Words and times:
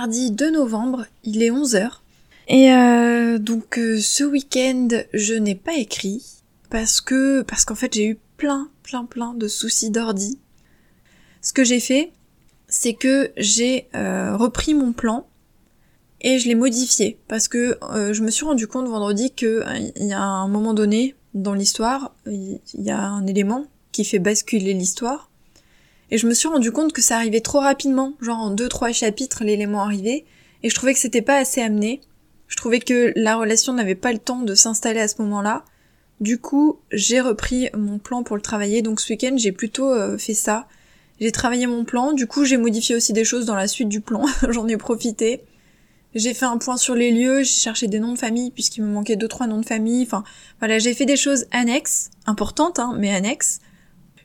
mardi 0.00 0.30
2 0.30 0.52
novembre, 0.52 1.04
il 1.24 1.42
est 1.42 1.50
11h. 1.50 1.90
Et 2.48 2.72
euh, 2.72 3.38
donc 3.38 3.78
euh, 3.78 4.00
ce 4.00 4.24
week-end, 4.24 4.88
je 5.12 5.34
n'ai 5.34 5.54
pas 5.54 5.74
écrit 5.74 6.24
parce 6.70 7.02
que 7.02 7.42
parce 7.42 7.66
qu'en 7.66 7.74
fait 7.74 7.92
j'ai 7.92 8.06
eu 8.06 8.18
plein 8.38 8.70
plein 8.82 9.04
plein 9.04 9.34
de 9.34 9.46
soucis 9.46 9.90
d'ordi. 9.90 10.38
Ce 11.42 11.52
que 11.52 11.64
j'ai 11.64 11.80
fait, 11.80 12.12
c'est 12.66 12.94
que 12.94 13.30
j'ai 13.36 13.88
euh, 13.94 14.38
repris 14.38 14.72
mon 14.72 14.94
plan 14.94 15.26
et 16.22 16.38
je 16.38 16.48
l'ai 16.48 16.54
modifié 16.54 17.18
parce 17.28 17.46
que 17.46 17.78
je 17.92 18.22
me 18.22 18.30
suis 18.30 18.46
rendu 18.46 18.66
compte 18.66 18.88
vendredi 18.88 19.34
que 19.34 19.62
il 19.96 20.06
y 20.06 20.14
a 20.14 20.22
un 20.22 20.48
moment 20.48 20.72
donné 20.72 21.14
dans 21.34 21.52
l'histoire, 21.52 22.14
il 22.24 22.58
y 22.72 22.90
a 22.90 23.02
un 23.02 23.26
élément 23.26 23.66
qui 23.92 24.06
fait 24.06 24.18
basculer 24.18 24.72
l'histoire 24.72 25.29
et 26.10 26.18
je 26.18 26.26
me 26.26 26.34
suis 26.34 26.48
rendu 26.48 26.72
compte 26.72 26.92
que 26.92 27.02
ça 27.02 27.16
arrivait 27.16 27.40
trop 27.40 27.60
rapidement, 27.60 28.14
genre 28.20 28.38
en 28.38 28.50
deux 28.50 28.68
trois 28.68 28.92
chapitres 28.92 29.44
l'élément 29.44 29.82
arrivait 29.82 30.24
et 30.62 30.70
je 30.70 30.74
trouvais 30.74 30.92
que 30.92 30.98
c'était 30.98 31.22
pas 31.22 31.36
assez 31.36 31.60
amené. 31.60 32.00
Je 32.48 32.56
trouvais 32.56 32.80
que 32.80 33.12
la 33.14 33.36
relation 33.36 33.72
n'avait 33.72 33.94
pas 33.94 34.12
le 34.12 34.18
temps 34.18 34.40
de 34.40 34.54
s'installer 34.54 35.00
à 35.00 35.08
ce 35.08 35.22
moment-là. 35.22 35.64
Du 36.20 36.38
coup, 36.38 36.80
j'ai 36.90 37.20
repris 37.20 37.70
mon 37.76 37.98
plan 37.98 38.22
pour 38.22 38.36
le 38.36 38.42
travailler. 38.42 38.82
Donc 38.82 39.00
ce 39.00 39.12
week-end, 39.12 39.36
j'ai 39.36 39.52
plutôt 39.52 39.90
euh, 39.92 40.18
fait 40.18 40.34
ça. 40.34 40.66
J'ai 41.20 41.32
travaillé 41.32 41.66
mon 41.66 41.84
plan, 41.84 42.12
du 42.12 42.26
coup 42.26 42.44
j'ai 42.46 42.56
modifié 42.56 42.94
aussi 42.94 43.12
des 43.12 43.24
choses 43.24 43.44
dans 43.44 43.54
la 43.54 43.68
suite 43.68 43.88
du 43.88 44.00
plan, 44.00 44.24
j'en 44.48 44.66
ai 44.68 44.78
profité. 44.78 45.42
J'ai 46.14 46.34
fait 46.34 46.46
un 46.46 46.56
point 46.56 46.76
sur 46.76 46.94
les 46.94 47.12
lieux, 47.12 47.42
j'ai 47.42 47.60
cherché 47.60 47.86
des 47.86 48.00
noms 48.00 48.14
de 48.14 48.18
famille 48.18 48.50
puisqu'il 48.50 48.82
me 48.82 48.92
manquait 48.92 49.16
deux 49.16 49.28
trois 49.28 49.46
noms 49.46 49.60
de 49.60 49.66
famille. 49.66 50.02
Enfin 50.02 50.24
voilà, 50.58 50.78
j'ai 50.78 50.94
fait 50.94 51.04
des 51.04 51.16
choses 51.16 51.44
annexes, 51.52 52.10
importantes 52.26 52.78
hein, 52.78 52.94
mais 52.98 53.14
annexes. 53.14 53.60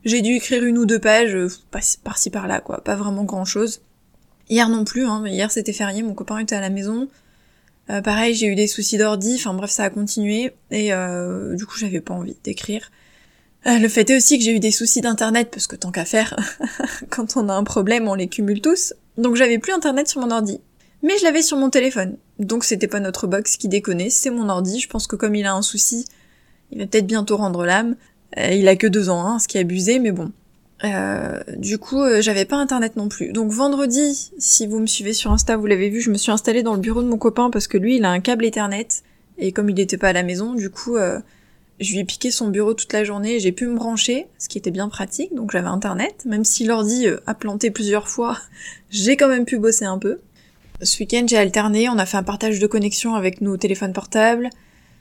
J'ai 0.05 0.21
dû 0.21 0.33
écrire 0.33 0.63
une 0.63 0.77
ou 0.77 0.85
deux 0.85 0.99
pages 0.99 1.35
euh, 1.35 1.49
par-ci 2.03 2.29
par-là 2.29 2.61
quoi, 2.61 2.83
pas 2.83 2.95
vraiment 2.95 3.23
grand-chose. 3.23 3.81
Hier 4.49 4.69
non 4.69 4.85
plus, 4.85 5.05
hein, 5.05 5.23
hier 5.25 5.51
c'était 5.51 5.73
férié, 5.73 6.03
mon 6.03 6.13
copain 6.13 6.37
était 6.37 6.55
à 6.55 6.61
la 6.61 6.69
maison. 6.69 7.09
Euh, 7.89 8.01
pareil, 8.01 8.33
j'ai 8.33 8.47
eu 8.47 8.55
des 8.55 8.67
soucis 8.67 8.97
d'ordi, 8.97 9.35
enfin 9.35 9.53
bref, 9.53 9.69
ça 9.69 9.83
a 9.83 9.89
continué 9.89 10.53
et 10.71 10.93
euh, 10.93 11.55
du 11.55 11.65
coup 11.65 11.77
j'avais 11.77 12.01
pas 12.01 12.13
envie 12.13 12.37
d'écrire. 12.43 12.91
Euh, 13.67 13.79
le 13.79 13.87
fait 13.87 14.09
est 14.09 14.17
aussi 14.17 14.37
que 14.37 14.43
j'ai 14.43 14.55
eu 14.55 14.59
des 14.59 14.71
soucis 14.71 15.01
d'internet 15.01 15.49
parce 15.51 15.65
que 15.67 15.75
tant 15.75 15.91
qu'à 15.91 16.05
faire, 16.05 16.35
quand 17.09 17.35
on 17.35 17.49
a 17.49 17.53
un 17.53 17.63
problème, 17.63 18.07
on 18.07 18.13
les 18.13 18.27
cumule 18.27 18.61
tous. 18.61 18.93
Donc 19.17 19.35
j'avais 19.35 19.57
plus 19.57 19.73
internet 19.73 20.07
sur 20.07 20.21
mon 20.21 20.31
ordi. 20.31 20.59
Mais 21.03 21.17
je 21.19 21.23
l'avais 21.23 21.41
sur 21.41 21.57
mon 21.57 21.69
téléphone. 21.69 22.17
Donc 22.39 22.63
c'était 22.63 22.87
pas 22.87 22.99
notre 22.99 23.27
box 23.27 23.57
qui 23.57 23.67
déconnait, 23.67 24.09
c'est 24.09 24.29
mon 24.29 24.49
ordi. 24.49 24.79
Je 24.79 24.89
pense 24.89 25.07
que 25.07 25.15
comme 25.15 25.35
il 25.35 25.45
a 25.45 25.53
un 25.53 25.61
souci, 25.61 26.05
il 26.71 26.79
va 26.79 26.85
peut-être 26.85 27.07
bientôt 27.07 27.37
rendre 27.37 27.65
l'âme. 27.65 27.95
Euh, 28.37 28.51
il 28.51 28.67
a 28.67 28.75
que 28.75 28.87
deux 28.87 29.09
ans, 29.09 29.25
hein, 29.25 29.39
ce 29.39 29.47
qui 29.47 29.57
est 29.57 29.61
abusé, 29.61 29.99
mais 29.99 30.11
bon. 30.11 30.31
Euh, 30.83 31.39
du 31.57 31.77
coup, 31.77 32.03
j'avais 32.19 32.45
pas 32.45 32.57
internet 32.57 32.95
non 32.97 33.07
plus. 33.07 33.31
Donc 33.31 33.51
vendredi, 33.51 34.31
si 34.37 34.67
vous 34.67 34.79
me 34.79 34.87
suivez 34.87 35.13
sur 35.13 35.31
Insta, 35.31 35.55
vous 35.57 35.65
l'avez 35.65 35.89
vu, 35.89 36.01
je 36.01 36.11
me 36.11 36.17
suis 36.17 36.31
installée 36.31 36.63
dans 36.63 36.73
le 36.73 36.79
bureau 36.79 37.01
de 37.01 37.07
mon 37.07 37.17
copain 37.17 37.49
parce 37.49 37.67
que 37.67 37.77
lui, 37.77 37.95
il 37.95 38.05
a 38.05 38.09
un 38.09 38.19
câble 38.19 38.45
Ethernet. 38.45 38.87
Et 39.37 39.51
comme 39.51 39.69
il 39.69 39.75
n'était 39.75 39.97
pas 39.97 40.09
à 40.09 40.13
la 40.13 40.23
maison, 40.23 40.53
du 40.53 40.69
coup, 40.69 40.97
je 41.79 41.91
lui 41.91 41.99
ai 41.99 42.05
piqué 42.05 42.31
son 42.31 42.47
bureau 42.47 42.73
toute 42.73 42.93
la 42.93 43.03
journée, 43.03 43.39
j'ai 43.39 43.51
pu 43.51 43.67
me 43.67 43.75
brancher, 43.75 44.27
ce 44.37 44.47
qui 44.47 44.57
était 44.57 44.71
bien 44.71 44.87
pratique, 44.87 45.35
donc 45.35 45.51
j'avais 45.51 45.67
internet, 45.67 46.23
même 46.25 46.45
si 46.45 46.65
l'ordi 46.65 47.07
euh, 47.07 47.17
a 47.27 47.33
planté 47.33 47.69
plusieurs 47.69 48.07
fois, 48.07 48.37
j'ai 48.89 49.17
quand 49.17 49.27
même 49.27 49.45
pu 49.45 49.57
bosser 49.57 49.85
un 49.85 49.97
peu. 49.97 50.19
Ce 50.81 50.99
week-end 50.99 51.25
j'ai 51.27 51.37
alterné, 51.37 51.89
on 51.89 51.97
a 51.97 52.05
fait 52.05 52.17
un 52.17 52.23
partage 52.23 52.59
de 52.59 52.67
connexion 52.67 53.15
avec 53.15 53.41
nos 53.41 53.57
téléphones 53.57 53.93
portables. 53.93 54.49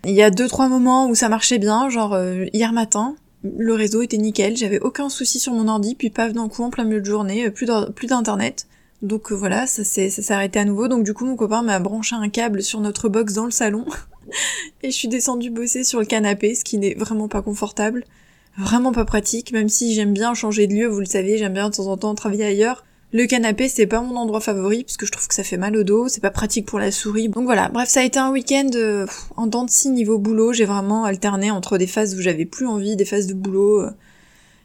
Il 0.07 0.13
y 0.13 0.23
a 0.23 0.31
deux 0.31 0.49
trois 0.49 0.69
moments 0.69 1.09
où 1.09 1.15
ça 1.15 1.29
marchait 1.29 1.59
bien, 1.59 1.89
genre 1.89 2.15
euh, 2.15 2.45
hier 2.53 2.73
matin, 2.73 3.17
le 3.43 3.73
réseau 3.73 4.03
était 4.03 4.19
nickel, 4.19 4.57
j'avais 4.57 4.81
aucun 4.81 5.09
souci 5.09 5.39
sur 5.39 5.53
mon 5.55 5.69
ordi, 5.69 5.95
puis 5.95 6.11
paf 6.11 6.33
d'un 6.33 6.49
coup 6.49 6.63
en 6.63 6.71
plein 6.71 6.85
milieu 6.85 7.01
de 7.01 7.07
journée, 7.07 7.47
euh, 7.47 7.51
plus 7.51 8.07
d'internet. 8.07 8.67
Donc 9.03 9.33
voilà, 9.33 9.67
ça 9.67 9.85
s'est 9.85 10.33
arrêté 10.33 10.59
à 10.59 10.65
nouveau, 10.65 10.89
donc 10.89 11.05
du 11.05 11.15
coup 11.15 11.27
mon 11.27 11.37
copain 11.37 11.63
m'a 11.63 11.79
branché 11.79 12.17
un 12.17 12.29
câble 12.29 12.63
sur 12.63 12.81
notre 12.81 13.09
box 13.09 13.35
dans 13.35 13.45
le 13.45 13.51
salon. 13.51 13.85
et 14.83 14.91
je 14.91 14.97
suis 14.97 15.09
descendue 15.09 15.51
bosser 15.51 15.85
sur 15.85 16.01
le 16.01 16.07
canapé, 16.07 16.55
ce 16.55 16.65
qui 16.65 16.79
n'est 16.79 16.95
vraiment 16.95 17.29
pas 17.29 17.43
confortable, 17.43 18.05
vraiment 18.59 18.93
pas 18.93 19.05
pratique, 19.05 19.53
même 19.53 19.69
si 19.69 19.95
j'aime 19.95 20.13
bien 20.13 20.35
changer 20.35 20.67
de 20.67 20.75
lieu, 20.75 20.87
vous 20.87 21.01
le 21.01 21.07
savez, 21.07 21.39
j'aime 21.39 21.55
bien 21.55 21.71
de 21.71 21.75
temps 21.75 21.87
en 21.87 21.97
temps 21.97 22.15
travailler 22.15 22.45
ailleurs. 22.45 22.85
Le 23.15 23.27
canapé, 23.27 23.69
c'est 23.69 23.87
pas 23.87 24.01
mon 24.01 24.17
endroit 24.17 24.41
favori, 24.41 24.83
puisque 24.83 25.07
je 25.07 25.13
trouve 25.13 25.29
que 25.29 25.37
ça 25.37 25.45
fait 25.45 25.57
mal 25.57 25.77
au 25.77 25.85
dos, 25.85 26.09
c'est 26.09 26.21
pas 26.21 26.33
pratique 26.33 26.67
pour 26.67 26.81
la 26.81 26.91
souris. 26.91 27.29
Donc 27.29 27.45
voilà, 27.45 27.69
bref, 27.69 27.89
ça 27.89 28.01
a 28.01 28.03
été 28.03 28.19
un 28.19 28.33
week-end 28.33 28.71
euh, 28.75 29.07
en 29.37 29.47
dents 29.47 29.65
de 29.65 29.71
scie 29.71 29.91
niveau 29.91 30.19
boulot, 30.19 30.53
j'ai 30.53 30.65
vraiment 30.65 31.05
alterné 31.05 31.53
entre 31.53 31.79
des 31.79 31.87
phases 31.87 32.17
où 32.17 32.21
j'avais 32.21 32.45
plus 32.45 32.67
envie, 32.67 32.97
des 32.97 33.05
phases 33.05 33.29
de 33.29 33.35
boulot. 33.35 33.83
Euh. 33.83 33.91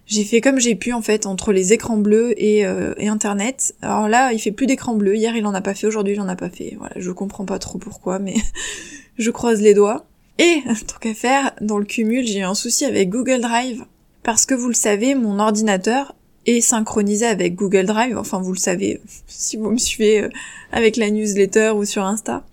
J'ai 0.07 0.23
fait 0.23 0.41
comme 0.41 0.59
j'ai 0.59 0.73
pu 0.73 0.93
en 0.93 1.03
fait 1.03 1.27
entre 1.27 1.51
les 1.53 1.73
écrans 1.73 1.97
bleus 1.97 2.33
et, 2.41 2.65
euh, 2.65 2.95
et 2.97 3.07
internet. 3.07 3.75
Alors 3.83 4.09
là, 4.09 4.33
il 4.33 4.39
fait 4.39 4.51
plus 4.51 4.65
d'écran 4.65 4.95
bleu. 4.95 5.15
Hier, 5.15 5.35
il 5.35 5.45
en 5.45 5.53
a 5.53 5.61
pas 5.61 5.75
fait. 5.75 5.85
Aujourd'hui, 5.85 6.15
il 6.15 6.19
en 6.19 6.27
a 6.27 6.35
pas 6.35 6.49
fait. 6.49 6.75
Voilà, 6.79 6.95
je 6.95 7.11
comprends 7.11 7.45
pas 7.45 7.59
trop 7.59 7.77
pourquoi, 7.77 8.17
mais 8.17 8.33
je 9.19 9.29
croise 9.29 9.61
les 9.61 9.75
doigts. 9.75 10.07
Et, 10.39 10.63
tant 10.87 10.97
qu'à 10.99 11.13
faire, 11.13 11.51
dans 11.61 11.77
le 11.77 11.85
cumul, 11.85 12.25
j'ai 12.25 12.39
eu 12.39 12.43
un 12.45 12.55
souci 12.55 12.83
avec 12.85 13.09
Google 13.09 13.41
Drive. 13.41 13.85
Parce 14.23 14.47
que 14.47 14.55
vous 14.55 14.69
le 14.69 14.73
savez, 14.73 15.13
mon 15.13 15.37
ordinateur 15.37 16.15
est 16.45 16.61
synchronisé 16.61 17.25
avec 17.25 17.55
Google 17.55 17.85
Drive. 17.85 18.17
Enfin, 18.17 18.39
vous 18.39 18.53
le 18.53 18.59
savez, 18.59 19.01
si 19.27 19.57
vous 19.57 19.71
me 19.71 19.77
suivez 19.77 20.23
euh, 20.23 20.29
avec 20.71 20.97
la 20.97 21.09
newsletter 21.09 21.71
ou 21.75 21.85
sur 21.85 22.03
Insta. 22.03 22.43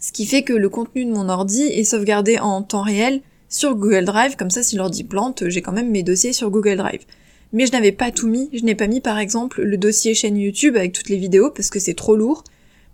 Ce 0.00 0.12
qui 0.12 0.26
fait 0.26 0.42
que 0.42 0.52
le 0.52 0.68
contenu 0.68 1.04
de 1.04 1.12
mon 1.12 1.28
ordi 1.28 1.62
est 1.62 1.84
sauvegardé 1.84 2.38
en 2.38 2.62
temps 2.62 2.82
réel 2.82 3.22
sur 3.48 3.74
Google 3.74 4.04
Drive, 4.04 4.36
comme 4.36 4.50
ça 4.50 4.62
si 4.62 4.76
l'ordi 4.76 5.04
plante, 5.04 5.48
j'ai 5.48 5.62
quand 5.62 5.72
même 5.72 5.90
mes 5.90 6.02
dossiers 6.02 6.32
sur 6.32 6.50
Google 6.50 6.76
Drive. 6.76 7.02
Mais 7.52 7.66
je 7.66 7.72
n'avais 7.72 7.92
pas 7.92 8.10
tout 8.10 8.26
mis, 8.26 8.50
je 8.52 8.64
n'ai 8.64 8.74
pas 8.74 8.88
mis 8.88 9.00
par 9.00 9.18
exemple 9.18 9.62
le 9.62 9.76
dossier 9.76 10.14
chaîne 10.14 10.36
YouTube 10.36 10.76
avec 10.76 10.92
toutes 10.92 11.08
les 11.08 11.16
vidéos 11.16 11.50
parce 11.50 11.70
que 11.70 11.78
c'est 11.78 11.94
trop 11.94 12.16
lourd. 12.16 12.42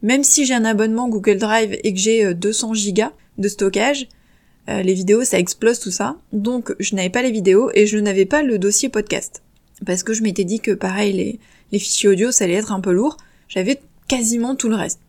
Même 0.02 0.22
si 0.22 0.44
j'ai 0.44 0.54
un 0.54 0.64
abonnement 0.64 1.08
Google 1.08 1.38
Drive 1.38 1.78
et 1.82 1.92
que 1.92 1.98
j'ai 1.98 2.34
200 2.34 2.70
euh, 2.70 2.74
gigas 2.74 3.12
de 3.38 3.48
stockage, 3.48 4.06
euh, 4.68 4.82
les 4.82 4.94
vidéos 4.94 5.24
ça 5.24 5.38
explose 5.38 5.80
tout 5.80 5.90
ça. 5.90 6.16
Donc 6.32 6.74
je 6.78 6.94
n'avais 6.94 7.10
pas 7.10 7.22
les 7.22 7.32
vidéos 7.32 7.70
et 7.74 7.86
je 7.86 7.98
n'avais 7.98 8.26
pas 8.26 8.42
le 8.42 8.58
dossier 8.58 8.88
podcast. 8.88 9.42
Parce 9.86 10.02
que 10.02 10.12
je 10.12 10.22
m'étais 10.22 10.44
dit 10.44 10.60
que 10.60 10.72
pareil 10.72 11.38
les, 11.72 11.78
fichiers 11.78 12.08
audio 12.08 12.30
ça 12.30 12.44
allait 12.44 12.54
être 12.54 12.72
un 12.72 12.80
peu 12.80 12.92
lourd. 12.92 13.16
J'avais 13.48 13.80
quasiment 14.08 14.54
tout 14.54 14.68
le 14.68 14.76
reste. 14.76 15.00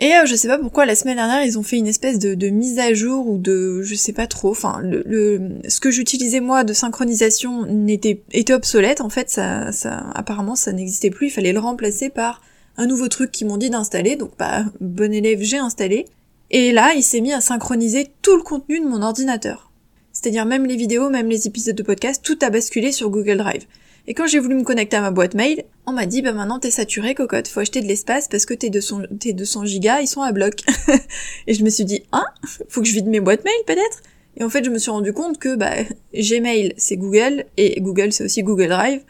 Et 0.00 0.14
euh, 0.14 0.26
je 0.26 0.36
sais 0.36 0.46
pas 0.46 0.58
pourquoi 0.58 0.86
la 0.86 0.94
semaine 0.94 1.16
dernière 1.16 1.44
ils 1.44 1.58
ont 1.58 1.64
fait 1.64 1.76
une 1.76 1.88
espèce 1.88 2.20
de, 2.20 2.34
de 2.34 2.48
mise 2.48 2.78
à 2.78 2.94
jour 2.94 3.28
ou 3.28 3.36
de 3.36 3.82
je 3.82 3.94
sais 3.94 4.12
pas 4.12 4.26
trop. 4.26 4.50
Enfin 4.50 4.80
le, 4.82 5.58
ce 5.68 5.80
que 5.80 5.90
j'utilisais 5.90 6.40
moi 6.40 6.64
de 6.64 6.72
synchronisation 6.72 7.66
n'était 7.66 8.22
était 8.32 8.54
obsolète 8.54 9.00
en 9.00 9.08
fait 9.08 9.28
ça 9.28 9.72
ça 9.72 10.06
apparemment 10.14 10.56
ça 10.56 10.72
n'existait 10.72 11.10
plus. 11.10 11.26
Il 11.26 11.30
fallait 11.30 11.52
le 11.52 11.60
remplacer 11.60 12.10
par 12.10 12.42
un 12.76 12.86
nouveau 12.86 13.08
truc 13.08 13.32
qu'ils 13.32 13.48
m'ont 13.48 13.56
dit 13.56 13.70
d'installer, 13.70 14.16
donc 14.16 14.30
bah 14.38 14.64
bon 14.80 15.12
élève 15.12 15.42
j'ai 15.42 15.58
installé. 15.58 16.06
Et 16.50 16.72
là, 16.72 16.92
il 16.94 17.02
s'est 17.02 17.20
mis 17.20 17.32
à 17.32 17.40
synchroniser 17.40 18.08
tout 18.22 18.36
le 18.36 18.42
contenu 18.42 18.80
de 18.80 18.86
mon 18.86 19.02
ordinateur. 19.02 19.70
C'est-à-dire 20.12 20.46
même 20.46 20.64
les 20.64 20.76
vidéos, 20.76 21.10
même 21.10 21.28
les 21.28 21.46
épisodes 21.46 21.76
de 21.76 21.82
podcast, 21.82 22.24
tout 22.24 22.38
a 22.40 22.50
basculé 22.50 22.90
sur 22.90 23.10
Google 23.10 23.36
Drive. 23.36 23.66
Et 24.10 24.14
quand 24.14 24.26
j'ai 24.26 24.38
voulu 24.38 24.54
me 24.54 24.62
connecter 24.64 24.96
à 24.96 25.02
ma 25.02 25.10
boîte 25.10 25.34
mail, 25.34 25.64
on 25.84 25.92
m'a 25.92 26.06
dit 26.06 26.22
bah 26.22 26.32
maintenant 26.32 26.58
t'es 26.58 26.70
saturé 26.70 27.14
cocotte, 27.14 27.46
faut 27.46 27.60
acheter 27.60 27.82
de 27.82 27.86
l'espace 27.86 28.26
parce 28.26 28.46
que 28.46 28.54
tes 28.54 28.70
200, 28.70 29.02
tes 29.20 29.34
200 29.34 29.66
gigas 29.66 30.00
ils 30.00 30.06
sont 30.06 30.22
à 30.22 30.32
bloc. 30.32 30.62
et 31.46 31.52
je 31.52 31.62
me 31.62 31.68
suis 31.68 31.84
dit 31.84 32.04
hein, 32.12 32.24
faut 32.70 32.80
que 32.80 32.88
je 32.88 32.94
vide 32.94 33.06
mes 33.06 33.20
boîtes 33.20 33.44
mail 33.44 33.52
peut-être? 33.66 34.00
Et 34.38 34.44
en 34.44 34.48
fait 34.48 34.64
je 34.64 34.70
me 34.70 34.78
suis 34.78 34.90
rendu 34.90 35.12
compte 35.12 35.36
que 35.38 35.56
bah 35.56 35.74
Gmail 36.14 36.72
c'est 36.78 36.96
Google 36.96 37.44
et 37.58 37.78
Google 37.82 38.14
c'est 38.14 38.24
aussi 38.24 38.42
Google 38.42 38.68
Drive, 38.68 39.02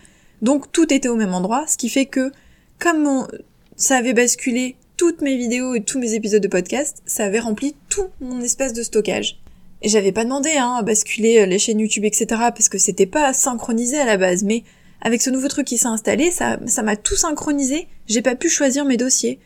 donc 0.43 0.73
tout 0.73 0.93
était 0.93 1.09
au 1.09 1.15
même 1.15 1.33
endroit, 1.33 1.65
ce 1.69 1.79
qui 1.79 1.91
fait 1.91 2.07
que 2.07 2.33
comme 2.81 3.05
mon, 3.05 3.29
ça 3.77 3.99
avait 3.99 4.15
basculé 4.15 4.75
toutes 4.97 5.21
mes 5.21 5.37
vidéos 5.37 5.77
et 5.77 5.81
tous 5.81 6.01
mes 6.01 6.15
épisodes 6.15 6.43
de 6.43 6.49
podcast, 6.49 7.03
ça 7.07 7.25
avait 7.25 7.39
rempli 7.39 7.77
tout 7.89 8.09
mon 8.21 8.41
espace 8.41 8.73
de 8.73 8.83
stockage. 8.83 9.39
Et 9.81 9.89
j'avais 9.89 10.11
pas 10.11 10.25
demandé 10.25 10.51
hein, 10.57 10.75
à 10.81 10.83
basculer 10.83 11.39
euh, 11.39 11.47
les 11.47 11.61
chaînes 11.61 11.79
YouTube, 11.79 12.05
etc. 12.05 12.27
parce 12.29 12.69
que 12.69 12.79
c'était 12.79 13.07
pas 13.07 13.33
synchronisé 13.33 13.97
à 13.97 14.05
la 14.05 14.17
base, 14.17 14.43
mais 14.43 14.65
avec 15.01 15.23
ce 15.23 15.31
nouveau 15.31 15.49
truc 15.49 15.67
qui 15.67 15.79
s'est 15.79 15.87
installé, 15.87 16.31
ça, 16.31 16.59
m'a 16.83 16.97
tout 16.97 17.17
synchronisé, 17.17 17.89
j'ai 18.07 18.23
pas 18.23 18.35
pu 18.35 18.49
choisir 18.49 18.85
mes 18.85 18.97
dossiers. 18.97 19.39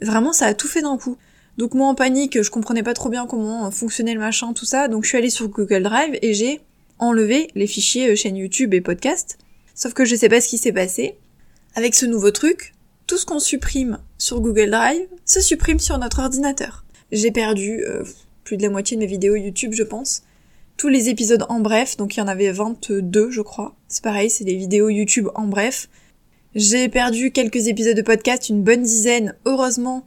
Vraiment, 0.00 0.32
ça 0.32 0.46
a 0.46 0.54
tout 0.54 0.68
fait 0.68 0.82
d'un 0.82 0.96
coup. 0.96 1.16
Donc 1.58 1.74
moi 1.74 1.88
en 1.88 1.94
panique, 1.94 2.40
je 2.40 2.50
comprenais 2.50 2.82
pas 2.82 2.94
trop 2.94 3.08
bien 3.08 3.26
comment 3.26 3.70
fonctionnait 3.70 4.14
le 4.14 4.20
machin, 4.20 4.52
tout 4.52 4.64
ça, 4.64 4.88
donc 4.88 5.04
je 5.04 5.08
suis 5.08 5.18
allée 5.18 5.30
sur 5.30 5.48
Google 5.48 5.82
Drive 5.82 6.18
et 6.22 6.32
j'ai 6.32 6.60
enlevé 6.98 7.48
les 7.54 7.66
fichiers 7.66 8.10
euh, 8.10 8.16
chaîne 8.16 8.36
YouTube 8.36 8.72
et 8.74 8.80
podcast. 8.80 9.38
Sauf 9.74 9.92
que 9.92 10.04
je 10.04 10.16
sais 10.16 10.28
pas 10.28 10.40
ce 10.40 10.48
qui 10.48 10.58
s'est 10.58 10.72
passé. 10.72 11.18
Avec 11.74 11.94
ce 11.94 12.06
nouveau 12.06 12.30
truc, 12.30 12.74
tout 13.06 13.18
ce 13.18 13.26
qu'on 13.26 13.40
supprime 13.40 13.98
sur 14.18 14.40
Google 14.40 14.70
Drive 14.70 15.06
se 15.26 15.40
supprime 15.40 15.78
sur 15.78 15.98
notre 15.98 16.20
ordinateur. 16.20 16.84
J'ai 17.10 17.30
perdu 17.30 17.84
euh, 17.84 18.04
plus 18.44 18.56
de 18.56 18.62
la 18.62 18.70
moitié 18.70 18.96
de 18.96 19.02
mes 19.02 19.06
vidéos 19.06 19.36
YouTube, 19.36 19.72
je 19.74 19.82
pense. 19.82 20.22
Tous 20.76 20.88
les 20.88 21.08
épisodes 21.08 21.44
en 21.48 21.60
bref, 21.60 21.96
donc 21.96 22.16
il 22.16 22.20
y 22.20 22.22
en 22.22 22.28
avait 22.28 22.50
22, 22.50 23.30
je 23.30 23.40
crois. 23.40 23.74
C'est 23.88 24.02
pareil, 24.02 24.30
c'est 24.30 24.44
des 24.44 24.56
vidéos 24.56 24.88
YouTube 24.88 25.28
en 25.34 25.46
bref. 25.46 25.88
J'ai 26.54 26.88
perdu 26.88 27.30
quelques 27.30 27.68
épisodes 27.68 27.96
de 27.96 28.02
podcast, 28.02 28.48
une 28.48 28.62
bonne 28.62 28.82
dizaine. 28.82 29.34
Heureusement, 29.46 30.06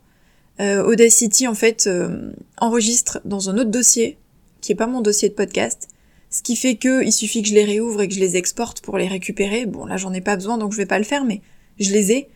euh, 0.60 0.84
Audacity, 0.84 1.48
en 1.48 1.56
fait, 1.56 1.88
euh, 1.88 2.32
enregistre 2.58 3.20
dans 3.26 3.50
un 3.50 3.58
autre 3.58 3.72
dossier, 3.72 4.18
qui 4.62 4.72
est 4.72 4.76
pas 4.76 4.88
mon 4.88 5.02
dossier 5.02 5.30
de 5.30 5.34
podcast. 5.34 5.88
Ce 6.30 6.44
qui 6.44 6.56
fait 6.56 6.76
que 6.76 7.04
il 7.04 7.12
suffit 7.12 7.42
que 7.42 7.48
je 7.48 7.54
les 7.54 7.64
réouvre 7.64 8.02
et 8.02 8.08
que 8.08 8.14
je 8.14 8.20
les 8.20 8.36
exporte 8.36 8.82
pour 8.82 8.98
les 8.98 9.08
récupérer. 9.08 9.66
Bon, 9.66 9.86
là, 9.86 9.98
j'en 9.98 10.14
ai 10.14 10.22
pas 10.22 10.36
besoin, 10.36 10.58
donc 10.58 10.74
je 10.74 10.78
vais 10.78 10.86
pas 10.86 11.00
le 11.00 11.06
faire, 11.06 11.24
mais 11.24 11.42
je 11.80 11.92
les 11.92 12.12
ai. 12.12 12.30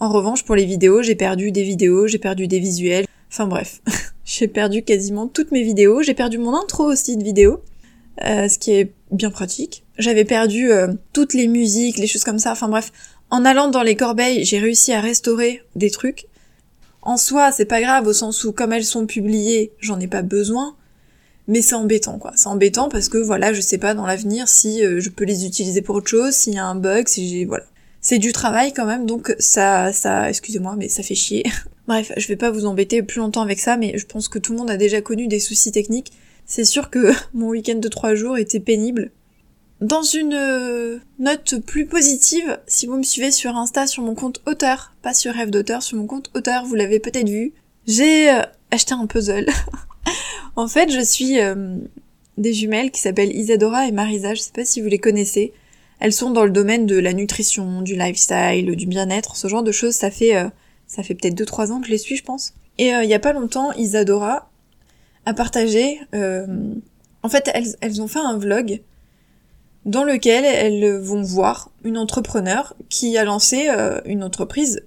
En 0.00 0.10
revanche, 0.10 0.44
pour 0.44 0.54
les 0.54 0.64
vidéos, 0.64 1.02
j'ai 1.02 1.14
perdu 1.14 1.50
des 1.50 1.62
vidéos, 1.62 2.06
j'ai 2.06 2.18
perdu 2.18 2.46
des 2.46 2.60
visuels. 2.60 3.06
Enfin 3.30 3.46
bref, 3.46 3.80
j'ai 4.28 4.46
perdu 4.46 4.82
quasiment 4.82 5.26
toutes 5.26 5.52
mes 5.52 5.62
vidéos. 5.62 6.02
J'ai 6.02 6.12
perdu 6.12 6.36
mon 6.36 6.54
intro 6.54 6.84
aussi 6.84 7.16
de 7.16 7.24
vidéo, 7.24 7.62
euh, 8.24 8.46
ce 8.46 8.58
qui 8.58 8.72
est 8.72 8.92
bien 9.10 9.30
pratique. 9.30 9.84
J'avais 9.96 10.26
perdu 10.26 10.70
euh, 10.70 10.88
toutes 11.14 11.32
les 11.32 11.48
musiques, 11.48 11.96
les 11.96 12.06
choses 12.06 12.24
comme 12.24 12.38
ça. 12.38 12.52
Enfin 12.52 12.68
bref, 12.68 12.92
en 13.30 13.46
allant 13.46 13.68
dans 13.68 13.82
les 13.82 13.96
corbeilles, 13.96 14.44
j'ai 14.44 14.58
réussi 14.58 14.92
à 14.92 15.00
restaurer 15.00 15.62
des 15.76 15.90
trucs. 15.90 16.26
En 17.00 17.16
soi, 17.16 17.52
c'est 17.52 17.64
pas 17.64 17.80
grave 17.80 18.06
au 18.06 18.12
sens 18.12 18.44
où 18.44 18.52
comme 18.52 18.74
elles 18.74 18.84
sont 18.84 19.06
publiées, 19.06 19.72
j'en 19.80 19.98
ai 19.98 20.06
pas 20.06 20.22
besoin. 20.22 20.76
Mais 21.46 21.62
c'est 21.62 21.76
embêtant 21.76 22.18
quoi. 22.18 22.32
C'est 22.36 22.48
embêtant 22.48 22.90
parce 22.90 23.08
que 23.08 23.16
voilà, 23.16 23.54
je 23.54 23.62
sais 23.62 23.78
pas 23.78 23.94
dans 23.94 24.04
l'avenir 24.04 24.46
si 24.46 24.84
euh, 24.84 25.00
je 25.00 25.08
peux 25.08 25.24
les 25.24 25.46
utiliser 25.46 25.80
pour 25.80 25.96
autre 25.96 26.08
chose, 26.10 26.34
s'il 26.34 26.52
y 26.52 26.58
a 26.58 26.66
un 26.66 26.74
bug, 26.74 27.08
si 27.08 27.26
j'ai 27.30 27.46
voilà. 27.46 27.64
C'est 28.08 28.18
du 28.18 28.32
travail 28.32 28.72
quand 28.72 28.86
même, 28.86 29.04
donc 29.04 29.34
ça, 29.38 29.92
ça, 29.92 30.30
excusez-moi, 30.30 30.76
mais 30.78 30.88
ça 30.88 31.02
fait 31.02 31.14
chier. 31.14 31.44
Bref, 31.88 32.10
je 32.16 32.26
vais 32.26 32.36
pas 32.36 32.50
vous 32.50 32.64
embêter 32.64 33.02
plus 33.02 33.18
longtemps 33.18 33.42
avec 33.42 33.60
ça, 33.60 33.76
mais 33.76 33.98
je 33.98 34.06
pense 34.06 34.28
que 34.28 34.38
tout 34.38 34.52
le 34.52 34.58
monde 34.58 34.70
a 34.70 34.78
déjà 34.78 35.02
connu 35.02 35.26
des 35.26 35.40
soucis 35.40 35.72
techniques. 35.72 36.12
C'est 36.46 36.64
sûr 36.64 36.88
que 36.88 37.12
mon 37.34 37.48
week-end 37.48 37.74
de 37.74 37.88
trois 37.88 38.14
jours 38.14 38.38
était 38.38 38.60
pénible. 38.60 39.10
Dans 39.82 40.00
une 40.00 40.32
euh, 40.32 41.00
note 41.18 41.56
plus 41.66 41.84
positive, 41.84 42.58
si 42.66 42.86
vous 42.86 42.96
me 42.96 43.02
suivez 43.02 43.30
sur 43.30 43.54
Insta 43.58 43.86
sur 43.86 44.02
mon 44.02 44.14
compte 44.14 44.40
auteur, 44.46 44.94
pas 45.02 45.12
sur 45.12 45.34
rêve 45.34 45.50
d'auteur, 45.50 45.82
sur 45.82 45.98
mon 45.98 46.06
compte 46.06 46.30
auteur, 46.34 46.64
vous 46.64 46.76
l'avez 46.76 47.00
peut-être 47.00 47.28
vu, 47.28 47.52
j'ai 47.86 48.30
euh, 48.30 48.40
acheté 48.70 48.94
un 48.94 49.04
puzzle. 49.04 49.44
en 50.56 50.66
fait, 50.66 50.90
je 50.90 51.04
suis 51.04 51.40
euh, 51.40 51.76
des 52.38 52.54
jumelles 52.54 52.90
qui 52.90 53.02
s'appellent 53.02 53.36
Isadora 53.36 53.86
et 53.86 53.92
Marisa, 53.92 54.32
je 54.32 54.40
sais 54.40 54.52
pas 54.54 54.64
si 54.64 54.80
vous 54.80 54.88
les 54.88 54.98
connaissez. 54.98 55.52
Elles 56.00 56.12
sont 56.12 56.30
dans 56.30 56.44
le 56.44 56.50
domaine 56.50 56.86
de 56.86 56.98
la 56.98 57.12
nutrition, 57.12 57.82
du 57.82 57.94
lifestyle, 57.96 58.74
du 58.76 58.86
bien-être, 58.86 59.36
ce 59.36 59.48
genre 59.48 59.62
de 59.62 59.72
choses. 59.72 59.94
Ça 59.94 60.10
fait 60.10 60.34
ça 60.86 61.02
fait 61.02 61.14
peut-être 61.14 61.34
2-3 61.34 61.72
ans 61.72 61.80
que 61.80 61.86
je 61.86 61.92
les 61.92 61.98
suis, 61.98 62.16
je 62.16 62.24
pense. 62.24 62.54
Et 62.78 62.88
il 62.88 63.08
y 63.08 63.14
a 63.14 63.18
pas 63.18 63.32
longtemps, 63.32 63.72
Isadora 63.72 64.50
a 65.26 65.34
partagé. 65.34 66.00
en 66.14 67.28
fait, 67.28 67.50
elles, 67.52 67.76
elles 67.80 68.00
ont 68.00 68.08
fait 68.08 68.20
un 68.20 68.38
vlog 68.38 68.80
dans 69.88 70.04
lequel 70.04 70.44
elles 70.44 70.98
vont 70.98 71.22
voir 71.22 71.70
une 71.82 71.96
entrepreneur 71.96 72.74
qui 72.90 73.16
a 73.16 73.24
lancé 73.24 73.68
euh, 73.70 74.00
une 74.04 74.22
entreprise. 74.22 74.82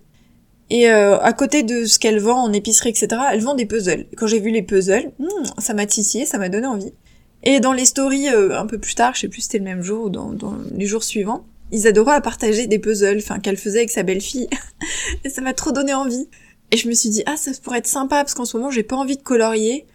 Et 0.69 0.89
euh, 0.89 1.19
à 1.19 1.33
côté 1.33 1.63
de 1.63 1.85
ce 1.85 1.99
qu'elle 1.99 2.19
vend 2.19 2.43
en 2.43 2.53
épicerie, 2.53 2.89
etc., 2.89 3.07
elle 3.31 3.41
vend 3.41 3.55
des 3.55 3.65
puzzles. 3.65 4.05
quand 4.15 4.27
j'ai 4.27 4.39
vu 4.39 4.51
les 4.51 4.61
puzzles, 4.61 5.11
hmm, 5.19 5.45
ça 5.57 5.73
m'a 5.73 5.85
titillé, 5.85 6.25
ça 6.25 6.37
m'a 6.37 6.49
donné 6.49 6.67
envie. 6.67 6.93
Et 7.43 7.59
dans 7.59 7.73
les 7.73 7.85
stories 7.85 8.29
euh, 8.29 8.59
un 8.59 8.65
peu 8.65 8.77
plus 8.77 8.95
tard, 8.95 9.15
je 9.15 9.21
sais 9.21 9.27
plus 9.27 9.41
si 9.41 9.47
c'était 9.47 9.57
le 9.57 9.63
même 9.63 9.81
jour 9.81 10.05
ou 10.05 10.09
dans, 10.09 10.31
dans 10.31 10.55
les 10.75 10.85
jours 10.85 11.03
suivants, 11.03 11.45
Isadora 11.71 12.15
a 12.15 12.21
partagé 12.21 12.67
des 12.67 12.79
puzzles, 12.79 13.19
enfin 13.19 13.39
qu'elle 13.39 13.57
faisait 13.57 13.79
avec 13.79 13.91
sa 13.91 14.03
belle-fille. 14.03 14.49
et 15.23 15.29
ça 15.29 15.41
m'a 15.41 15.53
trop 15.53 15.71
donné 15.71 15.93
envie. 15.93 16.27
Et 16.71 16.77
je 16.77 16.87
me 16.87 16.93
suis 16.93 17.09
dit, 17.09 17.23
ah 17.25 17.37
ça 17.37 17.51
pourrait 17.63 17.79
être 17.79 17.87
sympa, 17.87 18.17
parce 18.17 18.33
qu'en 18.33 18.45
ce 18.45 18.57
moment 18.57 18.71
j'ai 18.71 18.83
pas 18.83 18.95
envie 18.95 19.17
de 19.17 19.21
colorier. 19.21 19.85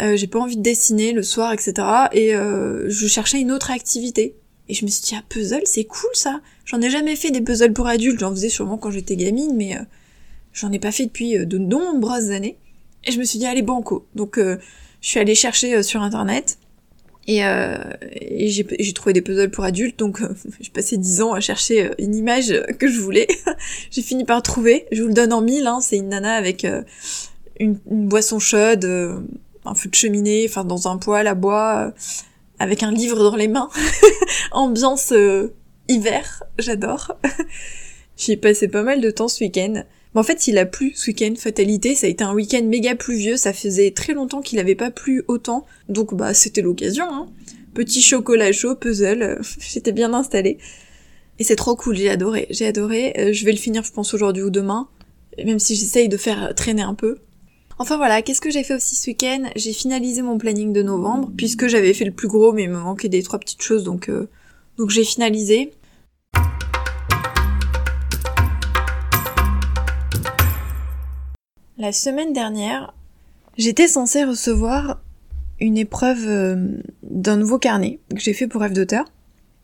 Euh, 0.00 0.16
j'ai 0.16 0.26
pas 0.26 0.38
envie 0.38 0.56
de 0.56 0.62
dessiner 0.62 1.12
le 1.12 1.22
soir, 1.22 1.52
etc. 1.52 1.74
Et 2.12 2.34
euh, 2.34 2.88
je 2.88 3.06
cherchais 3.06 3.40
une 3.40 3.52
autre 3.52 3.70
activité. 3.70 4.34
Et 4.68 4.74
je 4.74 4.84
me 4.84 4.90
suis 4.90 5.02
dit, 5.02 5.14
ah, 5.18 5.22
puzzle, 5.28 5.62
c'est 5.64 5.84
cool 5.84 6.10
ça. 6.14 6.40
J'en 6.64 6.80
ai 6.80 6.90
jamais 6.90 7.16
fait 7.16 7.30
des 7.30 7.40
puzzles 7.40 7.72
pour 7.72 7.88
adultes, 7.88 8.20
j'en 8.20 8.30
faisais 8.30 8.48
sûrement 8.48 8.78
quand 8.78 8.90
j'étais 8.90 9.16
gamine, 9.16 9.56
mais 9.56 9.76
euh, 9.76 9.80
j'en 10.52 10.70
ai 10.72 10.78
pas 10.78 10.92
fait 10.92 11.06
depuis 11.06 11.44
de 11.44 11.58
nombreuses 11.58 12.30
années. 12.30 12.56
Et 13.04 13.12
je 13.12 13.18
me 13.18 13.24
suis 13.24 13.38
dit, 13.38 13.46
allez, 13.46 13.62
banco. 13.62 14.06
Donc 14.14 14.38
je 14.38 14.58
suis 15.00 15.18
allée 15.18 15.34
chercher 15.34 15.82
sur 15.82 16.02
internet. 16.02 16.58
Et, 17.32 17.40
et 17.40 18.48
j'ai 18.48 18.92
trouvé 18.92 19.12
des 19.12 19.22
puzzles 19.22 19.50
pour 19.50 19.62
adultes, 19.62 19.98
donc 19.98 20.20
j'ai 20.60 20.70
passé 20.70 20.96
dix 20.96 21.20
ans 21.22 21.32
à 21.32 21.40
chercher 21.40 21.90
une 21.98 22.14
image 22.16 22.52
que 22.78 22.88
je 22.88 22.98
voulais. 22.98 23.28
j'ai 23.90 24.02
fini 24.02 24.24
par 24.24 24.42
trouver, 24.42 24.86
je 24.90 25.02
vous 25.02 25.08
le 25.08 25.14
donne 25.14 25.32
en 25.32 25.40
mille, 25.40 25.68
hein, 25.68 25.80
c'est 25.80 25.96
une 25.96 26.08
nana 26.08 26.34
avec 26.34 26.66
une, 27.60 27.78
boisson 27.86 28.40
chaude, 28.40 28.84
un 29.64 29.74
feu 29.74 29.88
de 29.88 29.94
cheminée, 29.94 30.46
enfin 30.48 30.64
dans 30.64 30.88
un 30.88 30.98
poêle 30.98 31.26
à 31.26 31.34
bois, 31.34 31.86
euh, 31.86 31.90
avec 32.58 32.82
un 32.82 32.90
livre 32.90 33.18
dans 33.18 33.36
les 33.36 33.48
mains. 33.48 33.68
Ambiance 34.52 35.12
euh, 35.12 35.54
hiver, 35.88 36.42
j'adore. 36.58 37.12
J'y 38.16 38.32
ai 38.32 38.36
passé 38.36 38.68
pas 38.68 38.82
mal 38.82 39.00
de 39.00 39.10
temps 39.10 39.28
ce 39.28 39.44
week-end. 39.44 39.84
Mais 40.14 40.20
en 40.20 40.24
fait, 40.24 40.48
il 40.48 40.58
a 40.58 40.66
plu 40.66 40.92
ce 40.94 41.08
week-end, 41.08 41.34
fatalité, 41.36 41.94
ça 41.94 42.06
a 42.06 42.10
été 42.10 42.24
un 42.24 42.34
week-end 42.34 42.64
méga 42.64 42.94
pluvieux, 42.96 43.36
ça 43.36 43.52
faisait 43.52 43.92
très 43.92 44.12
longtemps 44.12 44.40
qu'il 44.40 44.58
avait 44.58 44.74
pas 44.74 44.90
plu 44.90 45.22
autant, 45.28 45.66
donc 45.88 46.14
bah 46.14 46.34
c'était 46.34 46.62
l'occasion, 46.62 47.06
hein. 47.08 47.28
Petit 47.74 48.02
chocolat 48.02 48.50
chaud, 48.50 48.74
puzzle, 48.74 49.40
j'étais 49.60 49.92
bien 49.92 50.12
installée. 50.12 50.58
Et 51.38 51.44
c'est 51.44 51.56
trop 51.56 51.76
cool, 51.76 51.96
j'ai 51.96 52.10
adoré, 52.10 52.46
j'ai 52.50 52.66
adoré. 52.66 53.14
Euh, 53.16 53.32
je 53.32 53.44
vais 53.44 53.52
le 53.52 53.58
finir, 53.58 53.84
je 53.84 53.92
pense, 53.92 54.12
aujourd'hui 54.12 54.42
ou 54.42 54.50
demain, 54.50 54.88
même 55.42 55.58
si 55.58 55.76
j'essaye 55.76 56.08
de 56.08 56.16
faire 56.16 56.52
traîner 56.54 56.82
un 56.82 56.94
peu. 56.94 57.18
Enfin 57.78 57.96
voilà, 57.96 58.20
qu'est-ce 58.20 58.42
que 58.42 58.50
j'ai 58.50 58.62
fait 58.62 58.74
aussi 58.74 58.94
ce 58.94 59.08
week-end? 59.08 59.44
J'ai 59.56 59.72
finalisé 59.72 60.20
mon 60.20 60.36
planning 60.36 60.72
de 60.72 60.82
novembre, 60.82 61.30
puisque 61.36 61.66
j'avais 61.66 61.94
fait 61.94 62.04
le 62.04 62.10
plus 62.10 62.28
gros, 62.28 62.52
mais 62.52 62.64
il 62.64 62.70
me 62.70 62.78
manquait 62.78 63.08
des 63.08 63.22
trois 63.22 63.38
petites 63.38 63.62
choses, 63.62 63.84
donc, 63.84 64.10
euh, 64.10 64.28
donc 64.76 64.90
j'ai 64.90 65.04
finalisé. 65.04 65.70
La 71.80 71.92
semaine 71.92 72.34
dernière, 72.34 72.92
j'étais 73.56 73.88
censée 73.88 74.22
recevoir 74.22 75.00
une 75.60 75.78
épreuve 75.78 76.26
euh, 76.28 76.66
d'un 77.02 77.38
nouveau 77.38 77.58
carnet 77.58 78.00
que 78.10 78.20
j'ai 78.20 78.34
fait 78.34 78.46
pour 78.46 78.60
rêve 78.60 78.74
d'auteur. 78.74 79.06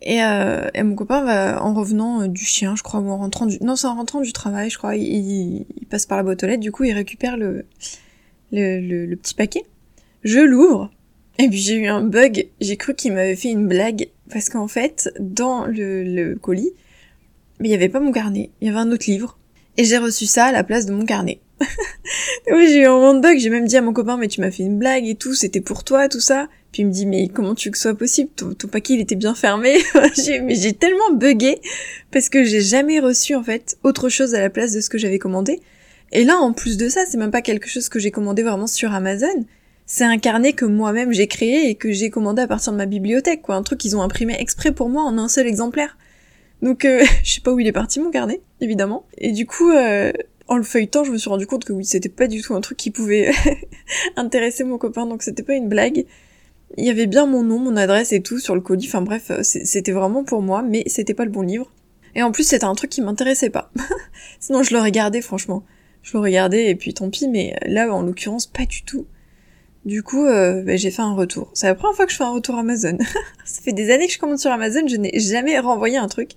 Et, 0.01 0.23
euh, 0.23 0.67
mon 0.83 0.95
copain 0.95 1.23
va 1.25 1.63
en 1.63 1.75
revenant 1.75 2.27
du 2.27 2.43
chien, 2.43 2.75
je 2.75 2.83
crois, 2.83 3.01
ou 3.01 3.11
en 3.11 3.19
rentrant 3.19 3.45
du... 3.45 3.59
Non, 3.61 3.77
c'est 3.77 3.87
en 3.87 3.97
rentrant 3.97 4.23
du 4.23 4.33
travail, 4.33 4.71
je 4.71 4.79
crois. 4.79 4.97
Il, 4.97 5.67
passe 5.91 6.07
par 6.07 6.17
la 6.17 6.25
boîte 6.25 6.43
aux 6.43 6.47
lettres, 6.47 6.63
du 6.63 6.73
coup 6.73 6.85
il 6.85 6.95
récupère 6.95 7.37
le, 7.37 7.67
petit 8.51 9.35
paquet. 9.35 9.65
Je 10.25 10.41
l'ouvre, 10.41 10.91
et 11.39 11.51
puis 11.51 11.59
j'ai 11.59 11.77
eu 11.77 11.87
un 11.87 12.01
bug, 12.01 12.49
j'ai 12.63 12.79
cru 12.79 12.95
qu'il 12.95 13.13
m'avait 13.13 13.37
fait 13.37 13.51
une 13.51 13.69
blague, 13.69 14.09
parce 14.31 14.49
qu'en 14.49 14.69
fait, 14.69 15.13
dans 15.21 15.67
le, 15.67 16.33
colis, 16.37 16.73
il 17.61 17.67
n'y 17.67 17.75
avait 17.75 17.91
pas 17.91 18.01
mon 18.01 18.11
carnet, 18.11 18.49
il 18.63 18.69
y 18.69 18.71
avait 18.71 18.81
un 18.81 18.91
autre 18.91 19.05
livre, 19.07 19.37
et 19.77 19.85
j'ai 19.85 19.99
reçu 19.99 20.25
ça 20.25 20.47
à 20.47 20.53
la 20.53 20.65
place 20.65 20.87
de 20.87 20.95
mon 20.95 21.05
carnet. 21.05 21.41
Oui, 22.53 22.69
j'ai 22.69 22.83
eu 22.83 22.87
un 22.87 23.15
de 23.15 23.21
bug, 23.21 23.39
j'ai 23.39 23.51
même 23.51 23.67
dit 23.67 23.77
à 23.77 23.83
mon 23.83 23.93
copain, 23.93 24.17
mais 24.17 24.29
tu 24.29 24.41
m'as 24.41 24.51
fait 24.51 24.63
une 24.63 24.79
blague 24.79 25.07
et 25.07 25.15
tout, 25.15 25.35
c'était 25.35 25.61
pour 25.61 25.85
toi, 25.85 26.09
tout 26.09 26.21
ça. 26.21 26.49
Puis 26.73 26.83
il 26.83 26.87
me 26.87 26.93
dit, 26.93 27.07
mais 27.07 27.29
comment 27.29 27.55
tu 27.55 27.69
veux 27.69 27.73
que 27.73 27.79
ce 27.79 27.85
soit 27.85 27.97
possible? 27.97 28.31
Ton, 28.37 28.69
paquet, 28.69 28.95
il 28.95 29.01
était 29.01 29.15
bien 29.15 29.35
fermé. 29.35 29.79
mais 29.95 30.55
j'ai 30.55 30.73
tellement 30.75 31.13
bugué, 31.13 31.61
parce 32.11 32.29
que 32.29 32.45
j'ai 32.45 32.61
jamais 32.61 33.01
reçu, 33.01 33.35
en 33.35 33.43
fait, 33.43 33.79
autre 33.83 34.09
chose 34.09 34.35
à 34.35 34.41
la 34.41 34.51
place 34.51 34.73
de 34.73 34.81
ce 34.81 34.91
que 34.91 34.99
j'avais 34.99 35.19
commandé. 35.19 35.61
Et 36.13 36.25
là, 36.25 36.37
en 36.37 36.53
plus 36.53 36.77
de 36.77 36.89
ça, 36.89 37.05
c'est 37.09 37.17
même 37.17 37.31
pas 37.31 37.43
quelque 37.43 37.69
chose 37.69 37.89
que 37.89 37.99
j'ai 37.99 38.11
commandé 38.11 38.43
vraiment 38.43 38.67
sur 38.67 38.93
Amazon. 38.93 39.45
C'est 39.87 40.05
un 40.05 40.19
carnet 40.19 40.53
que 40.53 40.65
moi-même 40.65 41.13
j'ai 41.13 41.29
créé 41.29 41.71
et 41.71 41.77
que 41.77 41.93
j'ai 41.93 42.11
commandé 42.11 42.43
à 42.43 42.47
partir 42.47 42.73
de 42.73 42.77
ma 42.77 42.87
bibliothèque, 42.87 43.43
quoi. 43.43 43.55
Un 43.55 43.63
truc 43.63 43.79
qu'ils 43.79 43.97
ont 43.97 44.03
imprimé 44.03 44.37
exprès 44.39 44.73
pour 44.73 44.89
moi 44.89 45.03
en 45.03 45.17
un 45.17 45.29
seul 45.29 45.47
exemplaire. 45.47 45.97
Donc, 46.63 46.85
euh, 46.85 47.05
je 47.23 47.35
sais 47.35 47.41
pas 47.41 47.53
où 47.53 47.61
il 47.61 47.67
est 47.67 47.73
parti 47.73 48.01
mon 48.01 48.11
carnet, 48.11 48.41
évidemment. 48.61 49.07
Et 49.19 49.33
du 49.33 49.47
coup, 49.47 49.71
euh, 49.71 50.13
en 50.49 50.57
le 50.57 50.63
feuilletant, 50.63 51.05
je 51.05 51.11
me 51.11 51.19
suis 51.19 51.29
rendu 51.29 51.47
compte 51.47 51.65
que 51.65 51.73
oui, 51.73 51.85
c'était 51.85 52.09
pas 52.09 52.29
du 52.29 52.43
tout 52.43 52.55
un 52.55 52.61
truc 52.61 52.79
qui 52.79 52.91
pouvait 52.91 53.33
intéresser 54.17 54.65
mon 54.65 54.79
copain, 54.79 55.07
donc 55.07 55.23
c'était 55.23 55.43
pas 55.43 55.55
une 55.55 55.69
blague. 55.69 56.07
Il 56.77 56.85
y 56.85 56.91
avait 56.91 57.07
bien 57.07 57.27
mon 57.27 57.43
nom, 57.43 57.59
mon 57.59 57.77
adresse 57.77 58.13
et 58.13 58.23
tout 58.23 58.39
sur 58.39 58.55
le 58.55 58.61
colis. 58.61 58.87
Enfin 58.87 59.03
bref, 59.03 59.31
euh, 59.31 59.43
c'était 59.43 59.93
vraiment 59.93 60.25
pour 60.25 60.43
moi, 60.43 60.63
mais 60.63 60.85
c'était 60.87 61.15
pas 61.15 61.25
le 61.25 61.31
bon 61.31 61.43
livre. 61.43 61.71
Et 62.15 62.23
en 62.23 62.33
plus, 62.33 62.45
c'était 62.45 62.65
un 62.65 62.75
truc 62.75 62.91
qui 62.91 63.03
m'intéressait 63.03 63.51
pas. 63.51 63.71
Sinon, 64.41 64.63
je 64.63 64.75
l'aurais 64.75 64.93
gardé, 64.93 65.21
franchement 65.21 65.65
je 66.07 66.13
le 66.13 66.21
regardais 66.21 66.71
et 66.71 66.77
puis 66.77 66.95
tant 66.95 67.11
pis, 67.11 67.29
mais 67.29 67.57
là 67.67 67.93
en 67.93 68.03
l'occurrence 68.03 68.47
pas 68.47 68.65
du 68.65 68.85
tout. 68.85 69.07
Du 69.85 70.03
coup, 70.03 70.25
euh, 70.25 70.63
bah, 70.63 70.77
j'ai 70.77 70.91
fait 70.91 71.03
un 71.03 71.15
retour. 71.15 71.51
C'est 71.53 71.67
la 71.67 71.75
première 71.75 71.97
fois 71.97 72.07
que 72.07 72.13
je 72.13 72.17
fais 72.17 72.25
un 72.25 72.33
retour 72.33 72.57
Amazon. 72.57 72.97
Ça 73.45 73.61
fait 73.63 73.73
des 73.73 73.91
années 73.91 74.07
que 74.07 74.13
je 74.13 74.19
commande 74.19 74.39
sur 74.39 74.53
Amazon, 74.53 74.87
je 74.87 74.97
n'ai 74.97 75.19
jamais 75.19 75.59
renvoyé 75.59 75.97
un 75.97 76.07
truc. 76.07 76.33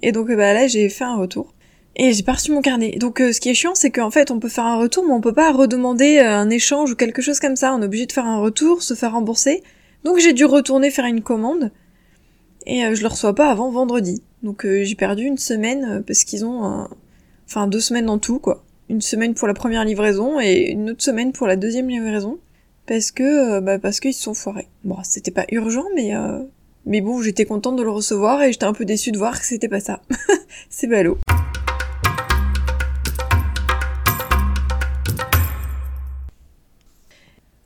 Et 0.00 0.12
donc 0.12 0.28
bah 0.28 0.54
là 0.54 0.66
j'ai 0.66 0.88
fait 0.88 1.04
un 1.04 1.16
retour. 1.16 1.52
Et 1.96 2.12
j'ai 2.12 2.22
pas 2.22 2.36
mon 2.50 2.60
carnet. 2.60 2.92
Donc 2.92 3.20
euh, 3.20 3.32
ce 3.32 3.40
qui 3.40 3.48
est 3.48 3.54
chiant, 3.54 3.74
c'est 3.74 3.90
qu'en 3.90 4.10
fait 4.10 4.30
on 4.30 4.38
peut 4.38 4.48
faire 4.48 4.66
un 4.66 4.76
retour, 4.76 5.04
mais 5.06 5.12
on 5.12 5.20
peut 5.20 5.32
pas 5.32 5.50
redemander 5.52 6.18
euh, 6.18 6.30
un 6.30 6.50
échange 6.50 6.92
ou 6.92 6.96
quelque 6.96 7.22
chose 7.22 7.40
comme 7.40 7.56
ça. 7.56 7.74
On 7.74 7.82
est 7.82 7.86
obligé 7.86 8.06
de 8.06 8.12
faire 8.12 8.26
un 8.26 8.38
retour, 8.38 8.82
se 8.82 8.94
faire 8.94 9.12
rembourser. 9.12 9.62
Donc 10.04 10.18
j'ai 10.18 10.32
dû 10.32 10.44
retourner 10.44 10.90
faire 10.90 11.06
une 11.06 11.22
commande. 11.22 11.72
Et 12.66 12.82
je 12.94 13.00
le 13.00 13.08
reçois 13.08 13.34
pas 13.34 13.48
avant 13.48 13.70
vendredi. 13.70 14.22
Donc 14.42 14.66
j'ai 14.66 14.94
perdu 14.96 15.24
une 15.24 15.38
semaine 15.38 16.02
parce 16.04 16.24
qu'ils 16.24 16.44
ont... 16.44 16.88
Enfin 17.48 17.68
deux 17.68 17.78
semaines 17.78 18.10
en 18.10 18.18
tout, 18.18 18.40
quoi 18.40 18.64
une 18.88 19.00
semaine 19.00 19.34
pour 19.34 19.48
la 19.48 19.54
première 19.54 19.84
livraison 19.84 20.40
et 20.40 20.70
une 20.70 20.90
autre 20.90 21.02
semaine 21.02 21.32
pour 21.32 21.46
la 21.46 21.56
deuxième 21.56 21.88
livraison 21.88 22.38
parce 22.86 23.10
que 23.10 23.56
euh, 23.56 23.60
bah 23.60 23.78
parce 23.78 24.00
qu'ils 24.00 24.14
se 24.14 24.22
sont 24.22 24.34
foirés. 24.34 24.68
Bon, 24.84 24.96
c'était 25.02 25.32
pas 25.32 25.46
urgent 25.50 25.84
mais 25.94 26.14
euh, 26.14 26.38
mais 26.84 27.00
bon, 27.00 27.20
j'étais 27.20 27.44
contente 27.44 27.76
de 27.76 27.82
le 27.82 27.90
recevoir 27.90 28.42
et 28.42 28.52
j'étais 28.52 28.64
un 28.64 28.72
peu 28.72 28.84
déçue 28.84 29.10
de 29.10 29.18
voir 29.18 29.38
que 29.40 29.46
c'était 29.46 29.68
pas 29.68 29.80
ça. 29.80 30.02
C'est 30.70 30.86
ballot. 30.86 31.18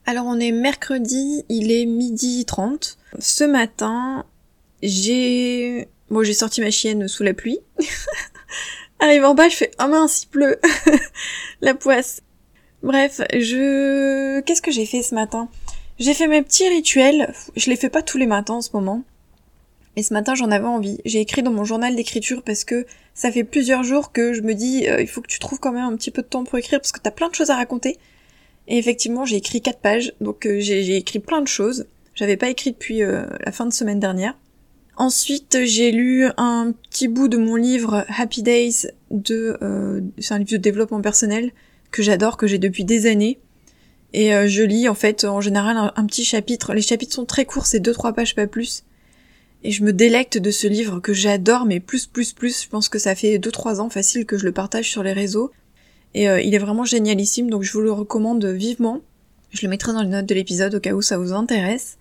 Alors 0.05 0.25
on 0.25 0.39
est 0.39 0.51
mercredi, 0.51 1.45
il 1.49 1.71
est 1.71 1.85
midi 1.85 2.45
30. 2.45 2.97
Ce 3.19 3.43
matin, 3.43 4.25
j'ai 4.81 5.87
bon, 6.09 6.23
j'ai 6.23 6.33
sorti 6.33 6.61
ma 6.61 6.71
chienne 6.71 7.07
sous 7.07 7.23
la 7.23 7.33
pluie. 7.33 7.59
Arrive 8.99 9.25
en 9.25 9.33
bas, 9.33 9.49
je 9.49 9.55
fais, 9.55 9.71
oh 9.79 9.87
mince, 9.87 10.23
il 10.23 10.27
pleut. 10.27 10.59
la 11.61 11.73
poisse. 11.73 12.21
Bref, 12.83 13.21
je... 13.33 14.39
Qu'est-ce 14.41 14.61
que 14.61 14.71
j'ai 14.71 14.85
fait 14.85 15.03
ce 15.03 15.15
matin? 15.15 15.49
J'ai 15.99 16.13
fait 16.13 16.27
mes 16.27 16.41
petits 16.41 16.67
rituels. 16.67 17.33
Je 17.55 17.69
les 17.69 17.75
fais 17.75 17.89
pas 17.89 18.01
tous 18.01 18.17
les 18.17 18.27
matins 18.27 18.55
en 18.55 18.61
ce 18.61 18.71
moment. 18.73 19.03
Et 19.95 20.03
ce 20.03 20.13
matin, 20.13 20.35
j'en 20.35 20.51
avais 20.51 20.67
envie. 20.67 20.99
J'ai 21.05 21.19
écrit 21.19 21.43
dans 21.43 21.51
mon 21.51 21.63
journal 21.63 21.95
d'écriture 21.95 22.43
parce 22.43 22.63
que 22.63 22.85
ça 23.13 23.31
fait 23.31 23.43
plusieurs 23.43 23.83
jours 23.83 24.11
que 24.11 24.33
je 24.33 24.41
me 24.41 24.53
dis, 24.53 24.87
euh, 24.87 25.01
il 25.01 25.07
faut 25.07 25.21
que 25.21 25.27
tu 25.27 25.39
trouves 25.39 25.59
quand 25.59 25.71
même 25.71 25.83
un 25.83 25.95
petit 25.95 26.11
peu 26.11 26.21
de 26.21 26.27
temps 26.27 26.43
pour 26.43 26.57
écrire 26.57 26.79
parce 26.79 26.91
que 26.91 26.99
t'as 26.99 27.11
plein 27.11 27.29
de 27.29 27.35
choses 27.35 27.49
à 27.49 27.55
raconter. 27.55 27.97
Et 28.71 28.77
effectivement, 28.77 29.25
j'ai 29.25 29.35
écrit 29.35 29.61
quatre 29.61 29.81
pages, 29.81 30.13
donc 30.21 30.45
euh, 30.45 30.61
j'ai 30.61 30.95
écrit 30.95 31.19
plein 31.19 31.41
de 31.41 31.47
choses. 31.47 31.87
J'avais 32.15 32.37
pas 32.37 32.49
écrit 32.49 32.71
depuis 32.71 33.03
euh, 33.03 33.25
la 33.45 33.51
fin 33.51 33.65
de 33.65 33.73
semaine 33.73 33.99
dernière. 33.99 34.33
Ensuite, 34.95 35.65
j'ai 35.65 35.91
lu 35.91 36.25
un 36.37 36.73
petit 36.89 37.09
bout 37.09 37.27
de 37.27 37.35
mon 37.35 37.57
livre 37.57 38.05
Happy 38.17 38.43
Days 38.43 38.87
de, 39.09 39.57
c'est 40.19 40.33
un 40.33 40.37
livre 40.37 40.51
de 40.51 40.57
développement 40.57 41.01
personnel 41.01 41.51
que 41.91 42.01
j'adore, 42.01 42.37
que 42.37 42.47
j'ai 42.47 42.59
depuis 42.59 42.85
des 42.85 43.07
années. 43.07 43.39
Et 44.13 44.31
je 44.47 44.61
lis 44.61 44.87
en 44.87 44.93
fait 44.93 45.23
en 45.23 45.41
général 45.41 45.77
un, 45.77 45.91
un, 45.95 46.05
petit 46.05 46.23
chapitre. 46.23 46.73
Les 46.73 46.81
chapitres 46.81 47.15
sont 47.15 47.25
très 47.25 47.45
courts, 47.45 47.65
c'est 47.65 47.79
deux 47.79 47.93
trois 47.93 48.13
pages 48.13 48.35
pas 48.35 48.47
plus. 48.47 48.83
Et 49.63 49.71
je 49.71 49.83
me 49.83 49.93
délecte 49.93 50.37
de 50.37 50.51
ce 50.51 50.67
livre 50.67 50.99
que 50.99 51.13
j'adore, 51.13 51.65
mais 51.65 51.79
plus, 51.79 52.07
plus, 52.07 52.33
plus. 52.33 52.63
Je 52.63 52.69
pense 52.69 52.89
que 52.89 52.97
ça 52.97 53.13
fait 53.13 53.37
2-3 53.37 53.79
ans 53.79 53.89
facile 53.89 54.25
que 54.25 54.37
je 54.37 54.45
le 54.45 54.51
partage 54.51 54.89
sur 54.89 55.03
les 55.03 55.13
réseaux. 55.13 55.51
Et 56.13 56.29
euh, 56.29 56.41
il 56.41 56.53
est 56.53 56.59
vraiment 56.59 56.83
génialissime, 56.83 57.49
donc 57.49 57.63
je 57.63 57.71
vous 57.71 57.81
le 57.81 57.91
recommande 57.91 58.45
vivement. 58.45 59.01
Je 59.51 59.61
le 59.63 59.69
mettrai 59.69 59.93
dans 59.93 60.01
les 60.01 60.09
notes 60.09 60.25
de 60.25 60.35
l'épisode 60.35 60.75
au 60.75 60.79
cas 60.79 60.93
où 60.93 61.01
ça 61.01 61.17
vous 61.17 61.33
intéresse. 61.33 61.97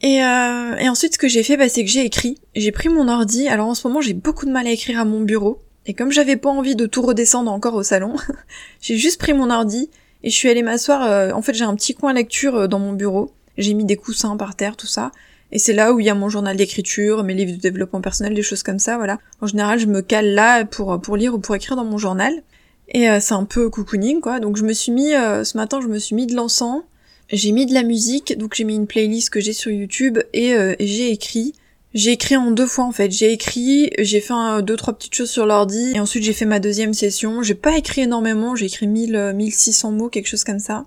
Et, 0.00 0.22
euh, 0.22 0.76
et 0.76 0.88
ensuite, 0.88 1.14
ce 1.14 1.18
que 1.18 1.28
j'ai 1.28 1.42
fait, 1.42 1.56
bah, 1.56 1.68
c'est 1.68 1.84
que 1.84 1.90
j'ai 1.90 2.04
écrit. 2.04 2.38
J'ai 2.54 2.72
pris 2.72 2.88
mon 2.88 3.08
ordi. 3.08 3.48
Alors 3.48 3.68
en 3.68 3.74
ce 3.74 3.86
moment, 3.86 4.00
j'ai 4.00 4.14
beaucoup 4.14 4.46
de 4.46 4.50
mal 4.50 4.66
à 4.66 4.70
écrire 4.70 5.00
à 5.00 5.04
mon 5.04 5.20
bureau. 5.20 5.60
Et 5.86 5.94
comme 5.94 6.12
j'avais 6.12 6.36
pas 6.36 6.50
envie 6.50 6.76
de 6.76 6.86
tout 6.86 7.02
redescendre 7.02 7.50
encore 7.50 7.74
au 7.74 7.82
salon, 7.82 8.14
j'ai 8.80 8.96
juste 8.96 9.18
pris 9.18 9.32
mon 9.32 9.50
ordi 9.50 9.90
et 10.22 10.30
je 10.30 10.34
suis 10.34 10.48
allée 10.48 10.62
m'asseoir. 10.62 11.02
Euh, 11.02 11.32
en 11.32 11.42
fait, 11.42 11.54
j'ai 11.54 11.64
un 11.64 11.74
petit 11.74 11.94
coin 11.94 12.12
lecture 12.12 12.68
dans 12.68 12.78
mon 12.78 12.92
bureau. 12.92 13.32
J'ai 13.56 13.74
mis 13.74 13.84
des 13.84 13.96
coussins 13.96 14.36
par 14.36 14.54
terre, 14.54 14.76
tout 14.76 14.86
ça. 14.86 15.10
Et 15.50 15.58
c'est 15.58 15.72
là 15.72 15.92
où 15.92 16.00
il 16.00 16.06
y 16.06 16.10
a 16.10 16.14
mon 16.14 16.28
journal 16.28 16.56
d'écriture, 16.56 17.24
mes 17.24 17.34
livres 17.34 17.52
de 17.52 17.60
développement 17.60 18.02
personnel, 18.02 18.34
des 18.34 18.42
choses 18.42 18.62
comme 18.62 18.78
ça, 18.78 18.98
voilà. 18.98 19.18
En 19.40 19.46
général, 19.46 19.78
je 19.78 19.86
me 19.86 20.02
cale 20.02 20.34
là 20.34 20.64
pour, 20.66 21.00
pour 21.00 21.16
lire 21.16 21.34
ou 21.34 21.38
pour 21.38 21.56
écrire 21.56 21.74
dans 21.74 21.86
mon 21.86 21.96
journal. 21.96 22.42
Et 22.90 23.08
euh, 23.08 23.20
c'est 23.20 23.34
un 23.34 23.44
peu 23.44 23.68
cocooning, 23.70 24.20
quoi. 24.20 24.40
Donc 24.40 24.56
je 24.56 24.64
me 24.64 24.72
suis 24.72 24.92
mis, 24.92 25.14
euh, 25.14 25.44
ce 25.44 25.56
matin, 25.56 25.80
je 25.80 25.88
me 25.88 25.98
suis 25.98 26.14
mis 26.14 26.26
de 26.26 26.34
l'encens, 26.34 26.82
j'ai 27.30 27.52
mis 27.52 27.66
de 27.66 27.74
la 27.74 27.82
musique, 27.82 28.36
donc 28.38 28.54
j'ai 28.54 28.64
mis 28.64 28.74
une 28.74 28.86
playlist 28.86 29.30
que 29.30 29.40
j'ai 29.40 29.52
sur 29.52 29.70
YouTube, 29.70 30.18
et, 30.32 30.54
euh, 30.54 30.74
j'ai 30.80 31.10
écrit. 31.10 31.54
J'ai 31.94 32.12
écrit 32.12 32.36
en 32.36 32.50
deux 32.50 32.66
fois 32.66 32.84
en 32.84 32.92
fait. 32.92 33.10
J'ai 33.10 33.32
écrit, 33.32 33.90
j'ai 33.98 34.20
fait 34.20 34.34
un, 34.34 34.60
deux 34.60 34.76
trois 34.76 34.92
petites 34.92 35.14
choses 35.14 35.30
sur 35.30 35.46
l'ordi 35.46 35.92
et 35.94 36.00
ensuite 36.00 36.22
j'ai 36.22 36.34
fait 36.34 36.44
ma 36.44 36.60
deuxième 36.60 36.92
session. 36.92 37.42
J'ai 37.42 37.54
pas 37.54 37.78
écrit 37.78 38.02
énormément, 38.02 38.54
j'ai 38.54 38.66
écrit 38.66 38.86
1000 38.86 39.32
1600 39.34 39.92
mots, 39.92 40.10
quelque 40.10 40.26
chose 40.26 40.44
comme 40.44 40.58
ça. 40.58 40.84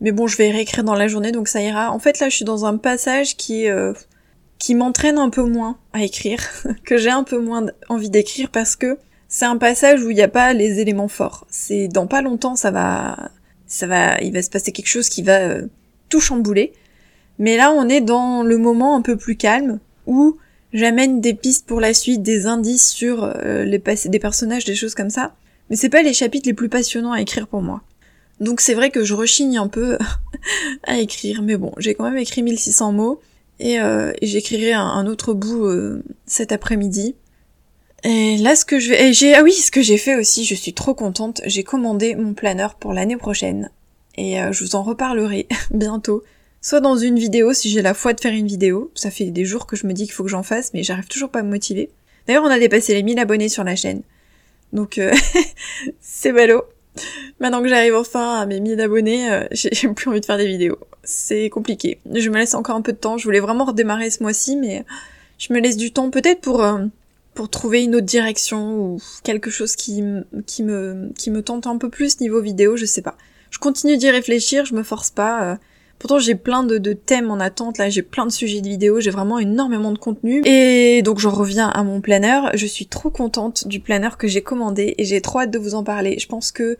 Mais 0.00 0.10
bon, 0.10 0.26
je 0.26 0.36
vais 0.36 0.50
réécrire 0.50 0.82
dans 0.82 0.96
la 0.96 1.06
journée, 1.06 1.30
donc 1.30 1.46
ça 1.46 1.62
ira. 1.62 1.92
En 1.92 2.00
fait, 2.00 2.18
là, 2.18 2.28
je 2.28 2.34
suis 2.34 2.44
dans 2.44 2.66
un 2.66 2.76
passage 2.76 3.36
qui 3.36 3.68
euh, 3.68 3.92
qui 4.58 4.74
m'entraîne 4.74 5.16
un 5.16 5.30
peu 5.30 5.44
moins 5.44 5.78
à 5.92 6.02
écrire, 6.02 6.42
que 6.84 6.96
j'ai 6.98 7.10
un 7.10 7.22
peu 7.22 7.38
moins 7.38 7.66
envie 7.88 8.10
d'écrire 8.10 8.50
parce 8.50 8.74
que 8.74 8.98
c'est 9.32 9.46
un 9.46 9.56
passage 9.56 10.02
où 10.02 10.10
il 10.10 10.14
n'y 10.14 10.22
a 10.22 10.28
pas 10.28 10.52
les 10.52 10.78
éléments 10.80 11.08
forts. 11.08 11.46
C'est 11.48 11.88
dans 11.88 12.06
pas 12.06 12.20
longtemps, 12.20 12.54
ça 12.54 12.70
va, 12.70 13.30
ça 13.66 13.86
va, 13.86 14.20
il 14.20 14.30
va 14.30 14.42
se 14.42 14.50
passer 14.50 14.72
quelque 14.72 14.88
chose 14.88 15.08
qui 15.08 15.22
va 15.22 15.38
euh, 15.38 15.68
tout 16.10 16.20
chambouler. 16.20 16.74
Mais 17.38 17.56
là, 17.56 17.72
on 17.72 17.88
est 17.88 18.02
dans 18.02 18.42
le 18.42 18.58
moment 18.58 18.94
un 18.94 19.00
peu 19.00 19.16
plus 19.16 19.36
calme 19.36 19.80
où 20.06 20.36
j'amène 20.74 21.22
des 21.22 21.32
pistes 21.32 21.66
pour 21.66 21.80
la 21.80 21.94
suite, 21.94 22.22
des 22.22 22.44
indices 22.44 22.90
sur 22.90 23.24
euh, 23.24 23.64
les 23.64 23.78
des 23.78 24.18
personnages, 24.18 24.66
des 24.66 24.74
choses 24.74 24.94
comme 24.94 25.08
ça. 25.08 25.34
Mais 25.70 25.76
c'est 25.76 25.88
pas 25.88 26.02
les 26.02 26.12
chapitres 26.12 26.46
les 26.46 26.52
plus 26.52 26.68
passionnants 26.68 27.12
à 27.12 27.22
écrire 27.22 27.48
pour 27.48 27.62
moi. 27.62 27.80
Donc 28.38 28.60
c'est 28.60 28.74
vrai 28.74 28.90
que 28.90 29.02
je 29.02 29.14
rechigne 29.14 29.56
un 29.56 29.68
peu 29.68 29.96
à 30.84 30.98
écrire, 30.98 31.40
mais 31.40 31.56
bon, 31.56 31.72
j'ai 31.78 31.94
quand 31.94 32.04
même 32.04 32.18
écrit 32.18 32.42
1600 32.42 32.92
mots 32.92 33.22
et, 33.60 33.80
euh, 33.80 34.12
j'écrirai 34.20 34.74
un, 34.74 35.06
autre 35.06 35.32
bout 35.32 35.70
cet 36.26 36.52
après-midi. 36.52 37.14
Et 38.04 38.36
là, 38.38 38.56
ce 38.56 38.64
que 38.64 38.80
je 38.80 38.90
vais, 38.90 39.12
j'ai, 39.12 39.34
ah 39.34 39.42
oui, 39.42 39.52
ce 39.52 39.70
que 39.70 39.80
j'ai 39.80 39.96
fait 39.96 40.16
aussi, 40.16 40.44
je 40.44 40.54
suis 40.54 40.72
trop 40.72 40.94
contente. 40.94 41.40
J'ai 41.46 41.62
commandé 41.62 42.14
mon 42.16 42.34
planeur 42.34 42.74
pour 42.74 42.92
l'année 42.92 43.16
prochaine 43.16 43.70
et 44.16 44.40
euh, 44.40 44.52
je 44.52 44.64
vous 44.64 44.74
en 44.74 44.82
reparlerai 44.82 45.46
bientôt. 45.70 46.22
Soit 46.60 46.80
dans 46.80 46.96
une 46.96 47.18
vidéo 47.18 47.52
si 47.52 47.70
j'ai 47.70 47.82
la 47.82 47.94
foi 47.94 48.12
de 48.12 48.20
faire 48.20 48.32
une 48.32 48.46
vidéo. 48.46 48.90
Ça 48.94 49.10
fait 49.10 49.26
des 49.26 49.44
jours 49.44 49.66
que 49.66 49.76
je 49.76 49.86
me 49.86 49.92
dis 49.92 50.04
qu'il 50.04 50.12
faut 50.12 50.24
que 50.24 50.30
j'en 50.30 50.42
fasse, 50.42 50.72
mais 50.74 50.82
j'arrive 50.82 51.06
toujours 51.06 51.30
pas 51.30 51.40
à 51.40 51.42
me 51.42 51.50
motiver. 51.50 51.90
D'ailleurs, 52.26 52.44
on 52.44 52.50
a 52.50 52.58
dépassé 52.58 52.94
les 52.94 53.02
1000 53.02 53.18
abonnés 53.18 53.48
sur 53.48 53.64
la 53.64 53.76
chaîne. 53.76 54.02
Donc, 54.72 55.00
c'est 56.00 56.32
ballot. 56.32 56.62
Maintenant 57.40 57.62
que 57.62 57.68
j'arrive 57.68 57.94
enfin 57.96 58.40
à 58.40 58.46
mes 58.46 58.60
1000 58.60 58.80
abonnés, 58.80 59.30
euh, 59.30 59.44
j'ai 59.52 59.88
plus 59.88 60.08
envie 60.08 60.20
de 60.20 60.26
faire 60.26 60.38
des 60.38 60.46
vidéos. 60.46 60.78
C'est 61.04 61.50
compliqué. 61.50 61.98
Je 62.12 62.30
me 62.30 62.38
laisse 62.38 62.54
encore 62.54 62.76
un 62.76 62.82
peu 62.82 62.92
de 62.92 62.98
temps. 62.98 63.18
Je 63.18 63.24
voulais 63.24 63.40
vraiment 63.40 63.64
redémarrer 63.64 64.10
ce 64.10 64.22
mois-ci, 64.22 64.56
mais 64.56 64.84
je 65.38 65.52
me 65.52 65.58
laisse 65.58 65.76
du 65.76 65.92
temps 65.92 66.10
peut-être 66.10 66.40
pour 66.40 66.62
euh, 66.62 66.84
pour 67.34 67.48
trouver 67.48 67.82
une 67.82 67.94
autre 67.94 68.06
direction 68.06 68.76
ou 68.76 68.98
quelque 69.24 69.50
chose 69.50 69.76
qui, 69.76 70.02
qui 70.46 70.62
me 70.62 71.10
qui 71.16 71.30
me 71.30 71.42
tente 71.42 71.66
un 71.66 71.78
peu 71.78 71.88
plus 71.88 72.20
niveau 72.20 72.40
vidéo. 72.40 72.76
Je 72.76 72.84
sais 72.84 73.02
pas. 73.02 73.16
Je 73.50 73.58
continue 73.58 73.96
d'y 73.96 74.10
réfléchir. 74.10 74.64
Je 74.64 74.74
me 74.74 74.82
force 74.82 75.10
pas. 75.10 75.44
Euh. 75.44 75.56
Pourtant, 75.98 76.18
j'ai 76.18 76.34
plein 76.34 76.64
de, 76.64 76.78
de, 76.78 76.94
thèmes 76.94 77.30
en 77.30 77.38
attente. 77.38 77.78
Là, 77.78 77.88
j'ai 77.88 78.02
plein 78.02 78.26
de 78.26 78.32
sujets 78.32 78.60
de 78.60 78.66
vidéos. 78.66 78.98
J'ai 79.00 79.10
vraiment 79.10 79.38
énormément 79.38 79.92
de 79.92 79.98
contenu. 79.98 80.42
Et 80.44 81.00
donc, 81.02 81.20
j'en 81.20 81.30
reviens 81.30 81.68
à 81.68 81.84
mon 81.84 82.00
planeur. 82.00 82.50
Je 82.54 82.66
suis 82.66 82.86
trop 82.86 83.08
contente 83.08 83.68
du 83.68 83.78
planeur 83.78 84.18
que 84.18 84.26
j'ai 84.26 84.42
commandé 84.42 84.96
et 84.98 85.04
j'ai 85.04 85.20
trop 85.20 85.40
hâte 85.40 85.52
de 85.52 85.58
vous 85.58 85.74
en 85.74 85.84
parler. 85.84 86.18
Je 86.18 86.26
pense 86.26 86.50
que 86.50 86.76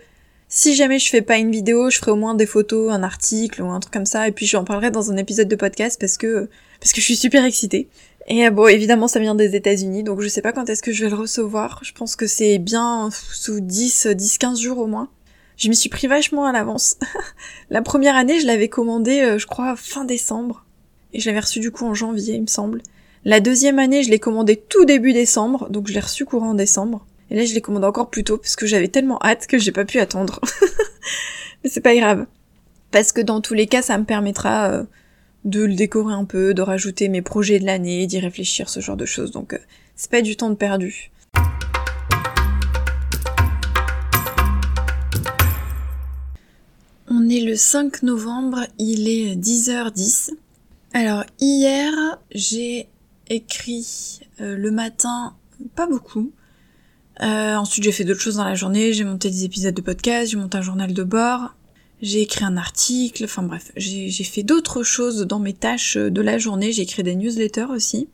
si 0.55 0.75
jamais 0.75 0.99
je 0.99 1.09
fais 1.09 1.23
pas 1.23 1.39
une 1.39 1.51
vidéo, 1.51 1.89
je 1.89 1.99
ferai 1.99 2.11
au 2.11 2.17
moins 2.17 2.35
des 2.35 2.45
photos, 2.45 2.93
un 2.93 3.03
article 3.03 3.63
ou 3.63 3.71
un 3.71 3.81
truc 3.81 3.91
comme 3.91 4.05
ça, 4.05 4.29
et 4.29 4.33
puis 4.33 4.45
j'en 4.45 4.65
parlerai 4.65 4.91
dans 4.91 5.11
un 5.11 5.17
épisode 5.17 5.49
de 5.49 5.57
podcast 5.57 5.99
parce 5.99 6.19
que 6.19 6.51
parce 6.79 6.93
que 6.93 7.01
je 7.01 7.07
suis 7.07 7.17
super 7.17 7.47
excitée. 7.47 7.89
Et 8.27 8.47
euh, 8.47 8.51
bon, 8.51 8.67
évidemment, 8.67 9.09
ça 9.09 9.21
vient 9.21 9.35
des 9.35 9.57
États-Unis, 9.57 10.03
donc 10.03 10.21
je 10.21 10.29
sais 10.29 10.43
pas 10.43 10.53
quand 10.53 10.69
est-ce 10.69 10.83
que 10.83 10.93
je 10.93 11.05
vais 11.05 11.11
le 11.11 11.17
recevoir. 11.17 11.81
Je 11.83 11.93
pense 11.93 12.17
que 12.17 12.27
c'est 12.27 12.59
bien 12.59 13.11
sous 13.11 13.61
10, 13.61 14.09
10, 14.09 14.39
15 14.39 14.61
jours 14.61 14.79
au 14.79 14.87
moins. 14.87 15.09
Je 15.57 15.69
m'y 15.69 15.77
suis 15.77 15.89
pris 15.89 16.07
vachement 16.07 16.45
à 16.47 16.53
l'avance. 16.53 16.97
La 17.71 17.83
première 17.83 18.17
année, 18.17 18.41
je 18.41 18.47
l'avais 18.47 18.69
commandé, 18.69 19.21
euh, 19.21 19.39
je 19.39 19.47
crois, 19.47 19.77
fin 19.77 20.05
décembre. 20.05 20.65
Et 21.13 21.21
je 21.21 21.29
l'avais 21.29 21.41
reçu 21.41 21.61
du 21.61 21.71
coup 21.71 21.85
en 21.85 21.95
janvier, 21.95 22.35
il 22.35 22.43
me 22.43 22.47
semble. 22.47 22.83
La 23.25 23.41
deuxième 23.41 23.79
année, 23.79 24.03
je 24.03 24.11
l'ai 24.11 24.19
commandé 24.19 24.57
tout 24.57 24.85
début 24.85 25.13
décembre, 25.13 25.69
donc 25.71 25.87
je 25.89 25.93
l'ai 25.93 26.01
reçu 26.01 26.25
courant 26.25 26.55
décembre. 26.55 27.07
Et 27.31 27.37
là, 27.37 27.45
je 27.45 27.55
l'ai 27.55 27.61
commandé 27.61 27.87
encore 27.87 28.11
plus 28.11 28.25
tôt 28.25 28.39
parce 28.39 28.57
que 28.57 28.67
j'avais 28.67 28.89
tellement 28.89 29.19
hâte 29.23 29.47
que 29.47 29.59
j'ai 29.59 29.73
pas 29.73 29.85
pu 29.85 29.99
attendre. 30.01 30.41
Mais 31.65 31.71
c'est 31.71 31.81
pas 31.81 31.95
grave. 31.95 32.27
Parce 32.91 33.13
que 33.13 33.21
dans 33.21 33.41
tous 33.41 33.55
les 33.55 33.67
cas, 33.67 33.83
ça 33.83 33.97
me 33.97 34.05
permettra 34.05 34.71
euh, 34.71 34.85
de 35.45 35.65
le 35.65 35.75
décorer 35.75 36.15
un 36.15 36.25
peu, 36.25 36.55
de 36.55 36.63
rajouter 36.63 37.09
mes 37.09 37.23
projets 37.23 37.59
de 37.59 37.67
l'année, 37.67 38.07
d'y 38.07 38.19
réfléchir, 38.21 38.69
ce 38.69 38.81
genre 38.81 38.97
de 38.97 39.07
choses. 39.07 39.31
Donc, 39.31 39.55
euh, 39.55 39.59
c'est 39.97 40.11
pas 40.11 40.23
du 40.23 40.37
temps 40.37 40.51
de 40.51 40.55
perdu. 40.55 41.11
On 47.09 47.29
est 47.29 47.41
le 47.41 47.57
5 47.57 48.03
novembre, 48.03 48.61
il 48.79 49.09
est 49.09 49.37
10h10. 49.37 50.31
Alors 50.95 51.25
hier, 51.41 51.93
j'ai 52.35 52.89
écrit 53.29 54.21
euh, 54.41 54.57
le 54.57 54.71
matin, 54.71 55.35
pas 55.75 55.87
beaucoup, 55.87 56.33
euh, 57.21 57.55
ensuite, 57.57 57.85
j'ai 57.85 57.93
fait 57.93 58.05
d'autres 58.05 58.21
choses 58.21 58.37
dans 58.37 58.45
la 58.45 58.55
journée. 58.55 58.93
J'ai 58.93 59.05
monté 59.05 59.31
des 59.31 59.45
épisodes 59.45 59.75
de 59.75 59.81
podcast, 59.81 60.31
j'ai 60.31 60.37
monté 60.37 60.59
un 60.59 60.63
journal 60.63 60.93
de 60.93 61.03
bord, 61.03 61.55
j'ai 62.03 62.21
écrit 62.21 62.45
un 62.45 62.57
article. 62.57 63.25
Enfin 63.25 63.43
bref, 63.43 63.73
j'ai 63.77 64.25
fait 64.25 64.43
d'autres 64.43 64.83
choses 64.83 65.21
dans 65.23 65.39
mes 65.39 65.55
tâches 65.55 65.97
de 65.97 66.21
la 66.21 66.37
journée. 66.39 66.73
J'ai 66.73 66.83
écrit 66.83 67.03
des 67.03 67.15
newsletters 67.15 67.71
aussi. 67.71 68.09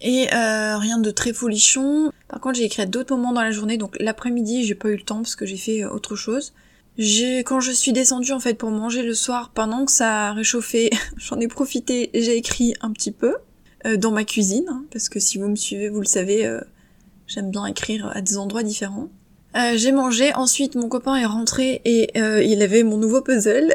Et 0.00 0.26
euh, 0.34 0.76
rien 0.78 0.98
de 0.98 1.10
très 1.10 1.32
folichon. 1.32 2.10
Par 2.28 2.40
contre, 2.40 2.56
j'ai 2.56 2.64
écrit 2.64 2.82
à 2.82 2.86
d'autres 2.86 3.14
moments 3.14 3.32
dans 3.32 3.42
la 3.42 3.52
journée. 3.52 3.76
Donc 3.76 3.96
l'après-midi, 4.00 4.64
j'ai 4.64 4.74
pas 4.74 4.88
eu 4.88 4.96
le 4.96 5.02
temps 5.02 5.18
parce 5.18 5.36
que 5.36 5.46
j'ai 5.46 5.56
fait 5.56 5.84
euh, 5.84 5.90
autre 5.90 6.16
chose. 6.16 6.52
Quand 7.44 7.60
je 7.60 7.72
suis 7.72 7.92
descendue 7.92 8.32
en 8.32 8.40
fait 8.40 8.54
pour 8.54 8.70
manger 8.70 9.02
le 9.02 9.14
soir, 9.14 9.50
pendant 9.54 9.84
que 9.84 9.92
ça 9.92 10.28
a 10.28 10.32
réchauffé, 10.32 10.90
j'en 11.18 11.38
ai 11.38 11.48
profité. 11.48 12.10
J'ai 12.14 12.36
écrit 12.36 12.74
un 12.80 12.90
petit 12.90 13.12
peu 13.12 13.36
euh, 13.86 13.96
dans 13.96 14.10
ma 14.10 14.24
cuisine, 14.24 14.64
hein, 14.68 14.84
parce 14.90 15.08
que 15.08 15.20
si 15.20 15.38
vous 15.38 15.48
me 15.48 15.56
suivez, 15.56 15.88
vous 15.88 16.00
le 16.00 16.06
savez. 16.06 16.46
Euh, 16.46 16.60
J'aime 17.26 17.50
bien 17.50 17.66
écrire 17.66 18.10
à 18.14 18.20
des 18.20 18.36
endroits 18.36 18.62
différents. 18.62 19.08
Euh, 19.54 19.76
j'ai 19.76 19.92
mangé, 19.92 20.34
ensuite 20.34 20.74
mon 20.74 20.88
copain 20.88 21.16
est 21.16 21.24
rentré 21.24 21.80
et 21.84 22.10
euh, 22.18 22.42
il 22.42 22.62
avait 22.62 22.82
mon 22.82 22.98
nouveau 22.98 23.22
puzzle. 23.22 23.74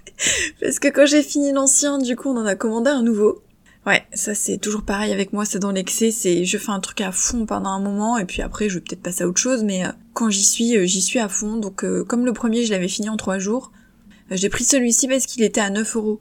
Parce 0.60 0.78
que 0.78 0.88
quand 0.88 1.06
j'ai 1.06 1.22
fini 1.22 1.52
l'ancien, 1.52 1.98
du 1.98 2.16
coup 2.16 2.30
on 2.30 2.36
en 2.36 2.46
a 2.46 2.54
commandé 2.54 2.90
un 2.90 3.02
nouveau. 3.02 3.42
Ouais, 3.86 4.04
ça 4.14 4.34
c'est 4.34 4.58
toujours 4.58 4.82
pareil 4.82 5.12
avec 5.12 5.32
moi, 5.32 5.44
c'est 5.44 5.58
dans 5.58 5.70
l'excès, 5.70 6.10
c'est 6.10 6.44
je 6.44 6.58
fais 6.58 6.70
un 6.70 6.80
truc 6.80 7.00
à 7.00 7.12
fond 7.12 7.46
pendant 7.46 7.70
un 7.70 7.80
moment 7.80 8.18
et 8.18 8.24
puis 8.24 8.42
après 8.42 8.68
je 8.68 8.74
vais 8.76 8.80
peut-être 8.80 9.02
passer 9.02 9.24
à 9.24 9.28
autre 9.28 9.40
chose, 9.40 9.64
mais 9.64 9.84
euh, 9.84 9.90
quand 10.14 10.30
j'y 10.30 10.44
suis, 10.44 10.76
euh, 10.76 10.84
j'y 10.86 11.02
suis 11.02 11.18
à 11.18 11.28
fond. 11.28 11.56
Donc 11.56 11.84
comme 12.06 12.24
le 12.24 12.32
premier 12.32 12.64
je 12.64 12.72
l'avais 12.72 12.88
fini 12.88 13.08
en 13.08 13.16
trois 13.16 13.38
jours, 13.38 13.72
j'ai 14.30 14.48
pris 14.48 14.64
celui-ci 14.64 15.08
parce 15.08 15.26
qu'il 15.26 15.42
était 15.42 15.60
à 15.60 15.70
9 15.70 15.96
euros. 15.96 16.20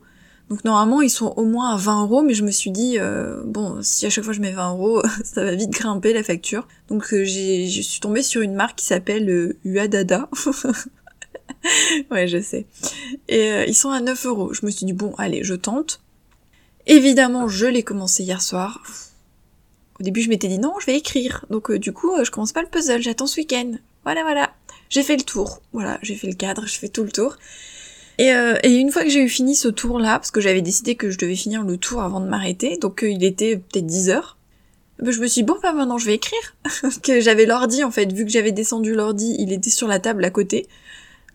Donc 0.49 0.63
normalement 0.63 1.01
ils 1.01 1.09
sont 1.09 1.33
au 1.35 1.43
moins 1.43 1.73
à 1.73 1.77
20 1.77 2.03
euros, 2.03 2.23
mais 2.23 2.33
je 2.33 2.43
me 2.43 2.51
suis 2.51 2.71
dit 2.71 2.97
euh, 2.99 3.41
bon 3.45 3.81
si 3.81 4.05
à 4.05 4.09
chaque 4.09 4.23
fois 4.23 4.33
je 4.33 4.39
mets 4.39 4.51
20 4.51 4.73
euros, 4.73 5.01
ça 5.23 5.43
va 5.43 5.55
vite 5.55 5.71
grimper 5.71 6.13
la 6.13 6.23
facture. 6.23 6.67
Donc 6.87 7.13
euh, 7.13 7.25
je 7.25 7.81
suis 7.81 7.99
tombée 7.99 8.23
sur 8.23 8.41
une 8.41 8.53
marque 8.53 8.77
qui 8.77 8.85
s'appelle 8.85 9.29
euh, 9.29 9.57
Uadada. 9.65 10.29
ouais 12.11 12.27
je 12.27 12.41
sais. 12.41 12.65
Et 13.27 13.51
euh, 13.51 13.65
ils 13.65 13.75
sont 13.75 13.89
à 13.89 13.99
9 13.99 14.25
euros. 14.25 14.53
Je 14.53 14.65
me 14.65 14.71
suis 14.71 14.85
dit 14.85 14.93
bon 14.93 15.13
allez 15.17 15.43
je 15.43 15.53
tente. 15.53 16.01
Évidemment 16.85 17.49
je 17.49 17.65
l'ai 17.65 17.83
commencé 17.83 18.23
hier 18.23 18.41
soir. 18.41 18.81
Au 19.99 20.03
début 20.03 20.21
je 20.21 20.29
m'étais 20.29 20.47
dit 20.47 20.59
non 20.59 20.75
je 20.79 20.85
vais 20.85 20.95
écrire. 20.95 21.43
Donc 21.49 21.73
du 21.73 21.91
coup 21.91 22.13
je 22.23 22.31
commence 22.31 22.53
pas 22.53 22.61
le 22.61 22.69
puzzle, 22.69 23.01
j'attends 23.01 23.27
ce 23.27 23.41
week-end. 23.41 23.73
Voilà 24.03 24.21
voilà. 24.21 24.53
J'ai 24.89 25.03
fait 25.03 25.17
le 25.17 25.23
tour. 25.23 25.61
Voilà 25.73 25.99
j'ai 26.03 26.15
fait 26.15 26.27
le 26.27 26.35
cadre, 26.35 26.65
je 26.65 26.79
fais 26.79 26.87
tout 26.87 27.03
le 27.03 27.11
tour. 27.11 27.35
Et, 28.17 28.31
euh, 28.33 28.57
et, 28.63 28.75
une 28.75 28.91
fois 28.91 29.03
que 29.03 29.09
j'ai 29.09 29.21
eu 29.21 29.29
fini 29.29 29.55
ce 29.55 29.67
tour-là, 29.67 30.17
parce 30.17 30.31
que 30.31 30.41
j'avais 30.41 30.61
décidé 30.61 30.95
que 30.95 31.11
je 31.11 31.17
devais 31.17 31.35
finir 31.35 31.63
le 31.63 31.77
tour 31.77 32.01
avant 32.01 32.19
de 32.19 32.27
m'arrêter, 32.27 32.77
donc 32.77 33.03
euh, 33.03 33.09
il 33.09 33.23
était 33.23 33.57
peut-être 33.57 33.85
10 33.85 34.09
heures, 34.09 34.37
ben, 34.99 35.11
je 35.11 35.21
me 35.21 35.27
suis 35.27 35.41
dit, 35.41 35.45
bon, 35.45 35.57
bah 35.61 35.73
maintenant 35.73 35.99
je 35.99 36.07
vais 36.07 36.15
écrire. 36.15 36.55
que 37.03 37.19
j'avais 37.19 37.45
l'ordi, 37.45 37.83
en 37.83 37.91
fait, 37.91 38.11
vu 38.11 38.25
que 38.25 38.31
j'avais 38.31 38.51
descendu 38.51 38.95
l'ordi, 38.95 39.35
il 39.37 39.53
était 39.53 39.69
sur 39.69 39.87
la 39.87 39.99
table 39.99 40.25
à 40.25 40.31
côté. 40.31 40.67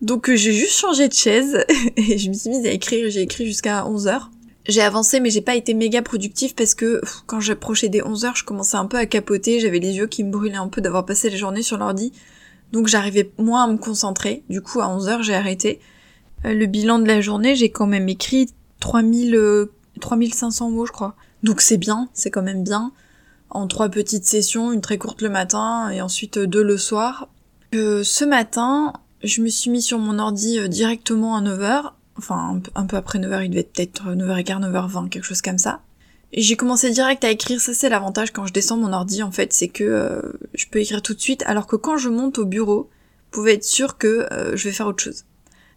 Donc 0.01 0.29
euh, 0.29 0.35
j'ai 0.35 0.51
juste 0.51 0.77
changé 0.77 1.07
de 1.07 1.13
chaise, 1.13 1.63
et 1.97 2.17
je 2.17 2.29
me 2.29 2.33
suis 2.33 2.49
mise 2.49 2.65
à 2.65 2.71
écrire, 2.71 3.09
j'ai 3.09 3.21
écrit 3.21 3.45
jusqu'à 3.45 3.87
11 3.87 4.07
heures. 4.07 4.29
J'ai 4.67 4.81
avancé, 4.81 5.19
mais 5.19 5.29
j'ai 5.29 5.41
pas 5.41 5.55
été 5.55 5.73
méga 5.73 6.01
productif 6.01 6.55
parce 6.55 6.73
que 6.73 7.01
quand 7.25 7.41
j'approchais 7.41 7.89
des 7.89 8.01
11 8.01 8.25
heures, 8.25 8.35
je 8.35 8.45
commençais 8.45 8.77
un 8.77 8.85
peu 8.85 8.97
à 8.97 9.05
capoter, 9.05 9.59
j'avais 9.59 9.79
les 9.79 9.95
yeux 9.97 10.07
qui 10.07 10.23
me 10.23 10.31
brûlaient 10.31 10.55
un 10.55 10.69
peu 10.69 10.79
d'avoir 10.79 11.05
passé 11.05 11.29
la 11.29 11.35
journée 11.35 11.63
sur 11.63 11.77
l'ordi. 11.77 12.13
Donc 12.71 12.87
j'arrivais 12.87 13.29
moins 13.37 13.65
à 13.65 13.67
me 13.67 13.77
concentrer. 13.77 14.43
Du 14.49 14.61
coup, 14.61 14.79
à 14.79 14.87
11 14.87 15.09
heures, 15.09 15.23
j'ai 15.23 15.35
arrêté. 15.35 15.79
Euh, 16.45 16.53
le 16.53 16.65
bilan 16.65 16.99
de 16.99 17.07
la 17.07 17.21
journée, 17.21 17.55
j'ai 17.55 17.69
quand 17.69 17.87
même 17.87 18.09
écrit 18.09 18.49
3000, 18.79 19.67
3500 19.99 20.67
euh, 20.67 20.71
mots, 20.71 20.85
je 20.85 20.91
crois. 20.91 21.15
Donc 21.43 21.61
c'est 21.61 21.77
bien, 21.77 22.09
c'est 22.13 22.31
quand 22.31 22.41
même 22.41 22.63
bien. 22.63 22.91
En 23.49 23.67
trois 23.67 23.89
petites 23.89 24.25
sessions, 24.25 24.71
une 24.71 24.81
très 24.81 24.97
courte 24.97 25.21
le 25.21 25.29
matin 25.29 25.89
et 25.89 26.01
ensuite 26.01 26.37
euh, 26.37 26.47
deux 26.47 26.63
le 26.63 26.77
soir. 26.77 27.29
ce 27.71 28.25
matin, 28.25 28.93
je 29.23 29.41
me 29.41 29.47
suis 29.47 29.69
mis 29.69 29.81
sur 29.81 29.99
mon 29.99 30.19
ordi 30.19 30.67
directement 30.69 31.35
à 31.35 31.41
9h. 31.41 31.91
Enfin, 32.17 32.61
un 32.75 32.85
peu, 32.85 32.97
après 32.97 33.19
9h, 33.19 33.45
il 33.45 33.49
devait 33.49 33.61
être 33.61 33.73
peut-être 33.73 34.13
9h15, 34.13 34.71
9h20, 34.71 35.09
quelque 35.09 35.23
chose 35.23 35.41
comme 35.41 35.57
ça. 35.57 35.81
Et 36.31 36.41
j'ai 36.41 36.55
commencé 36.55 36.89
direct 36.89 37.23
à 37.23 37.29
écrire, 37.29 37.61
ça 37.61 37.73
c'est 37.75 37.89
l'avantage 37.89 38.31
quand 38.31 38.47
je 38.47 38.53
descends 38.53 38.77
mon 38.77 38.91
ordi 38.91 39.21
en 39.21 39.31
fait, 39.31 39.53
c'est 39.53 39.67
que 39.67 40.35
je 40.55 40.65
peux 40.65 40.79
écrire 40.79 41.03
tout 41.03 41.13
de 41.13 41.19
suite, 41.19 41.43
alors 41.45 41.67
que 41.67 41.75
quand 41.75 41.97
je 41.97 42.09
monte 42.09 42.39
au 42.39 42.45
bureau, 42.45 42.89
vous 42.89 43.29
pouvez 43.29 43.53
être 43.53 43.63
sûr 43.63 43.99
que 43.99 44.27
je 44.55 44.63
vais 44.63 44.71
faire 44.71 44.87
autre 44.87 45.03
chose 45.03 45.25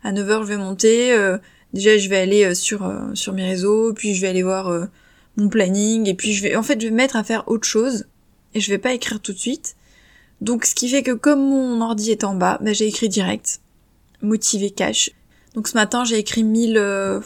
à 0.03 0.12
9h 0.12 0.43
je 0.43 0.49
vais 0.49 0.57
monter, 0.57 1.12
euh, 1.12 1.38
déjà 1.73 1.99
je 1.99 2.09
vais 2.09 2.17
aller 2.17 2.45
euh, 2.45 2.55
sur, 2.55 2.85
euh, 2.85 3.15
sur 3.15 3.33
mes 3.33 3.45
réseaux, 3.45 3.93
puis 3.93 4.15
je 4.15 4.21
vais 4.21 4.29
aller 4.29 4.43
voir 4.43 4.88
mon 5.37 5.49
planning, 5.49 6.09
et 6.09 6.15
puis 6.15 6.33
je 6.33 6.43
vais, 6.43 6.57
en 6.57 6.62
fait 6.62 6.81
je 6.81 6.87
vais 6.87 6.93
me 6.93 6.97
mettre 6.97 7.17
à 7.17 7.25
faire 7.25 7.49
autre 7.49 7.67
chose, 7.67 8.07
et 8.55 8.61
je 8.61 8.71
vais 8.71 8.79
pas 8.79 8.93
écrire 8.93 9.21
tout 9.21 9.33
de 9.33 9.38
suite. 9.38 9.76
Donc 10.41 10.65
ce 10.65 10.75
qui 10.75 10.88
fait 10.88 11.03
que 11.03 11.12
comme 11.12 11.41
mon 11.41 11.81
ordi 11.81 12.11
est 12.11 12.25
en 12.25 12.35
bas, 12.35 12.59
bah, 12.61 12.73
j'ai 12.73 12.87
écrit 12.87 13.09
direct, 13.09 13.61
motivé 14.23 14.71
cash. 14.71 15.11
Donc 15.55 15.69
ce 15.69 15.75
matin 15.75 16.05
j'ai 16.05 16.19
écrit 16.19 16.45
1000, 16.45 17.21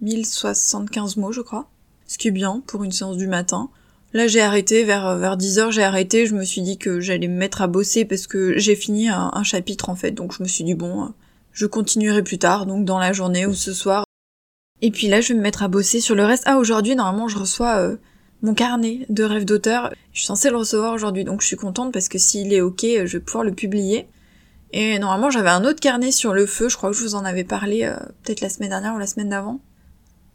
1075 0.00 1.16
mots 1.16 1.32
je 1.32 1.40
crois, 1.40 1.68
ce 2.06 2.18
qui 2.18 2.28
est 2.28 2.32
bien 2.32 2.62
pour 2.66 2.84
une 2.84 2.92
séance 2.92 3.16
du 3.16 3.28
matin. 3.28 3.70
Là 4.12 4.26
j'ai 4.26 4.40
arrêté, 4.40 4.84
vers, 4.84 5.16
vers 5.16 5.36
10h 5.36 5.70
j'ai 5.70 5.84
arrêté, 5.84 6.26
je 6.26 6.34
me 6.34 6.44
suis 6.44 6.62
dit 6.62 6.78
que 6.78 7.00
j'allais 7.00 7.28
me 7.28 7.36
mettre 7.36 7.62
à 7.62 7.66
bosser 7.66 8.04
parce 8.04 8.26
que 8.26 8.58
j'ai 8.58 8.74
fini 8.74 9.08
un, 9.08 9.30
un, 9.32 9.42
chapitre 9.42 9.88
en 9.88 9.96
fait, 9.96 10.10
donc 10.10 10.32
je 10.36 10.42
me 10.42 10.48
suis 10.48 10.64
dit 10.64 10.74
bon, 10.74 11.12
je 11.56 11.64
continuerai 11.64 12.22
plus 12.22 12.36
tard, 12.36 12.66
donc 12.66 12.84
dans 12.84 12.98
la 12.98 13.14
journée 13.14 13.46
ou 13.46 13.54
ce 13.54 13.72
soir. 13.72 14.04
Et 14.82 14.90
puis 14.90 15.08
là, 15.08 15.22
je 15.22 15.28
vais 15.28 15.34
me 15.34 15.40
mettre 15.40 15.62
à 15.62 15.68
bosser 15.68 16.00
sur 16.02 16.14
le 16.14 16.22
reste. 16.22 16.42
Ah, 16.46 16.58
aujourd'hui, 16.58 16.94
normalement, 16.94 17.28
je 17.28 17.38
reçois 17.38 17.78
euh, 17.78 17.96
mon 18.42 18.52
carnet 18.52 19.06
de 19.08 19.24
rêve 19.24 19.46
d'auteur. 19.46 19.90
Je 20.12 20.18
suis 20.18 20.26
censée 20.26 20.50
le 20.50 20.58
recevoir 20.58 20.92
aujourd'hui, 20.92 21.24
donc 21.24 21.40
je 21.40 21.46
suis 21.46 21.56
contente 21.56 21.94
parce 21.94 22.10
que 22.10 22.18
s'il 22.18 22.52
est 22.52 22.60
ok, 22.60 22.82
je 22.82 23.16
vais 23.16 23.20
pouvoir 23.20 23.42
le 23.42 23.52
publier. 23.52 24.06
Et 24.72 24.98
normalement, 24.98 25.30
j'avais 25.30 25.48
un 25.48 25.64
autre 25.64 25.80
carnet 25.80 26.10
sur 26.10 26.34
le 26.34 26.44
feu, 26.44 26.68
je 26.68 26.76
crois 26.76 26.90
que 26.90 26.96
je 26.96 27.02
vous 27.02 27.14
en 27.14 27.24
avais 27.24 27.44
parlé 27.44 27.84
euh, 27.84 27.96
peut-être 28.22 28.42
la 28.42 28.50
semaine 28.50 28.68
dernière 28.68 28.94
ou 28.94 28.98
la 28.98 29.06
semaine 29.06 29.30
d'avant. 29.30 29.60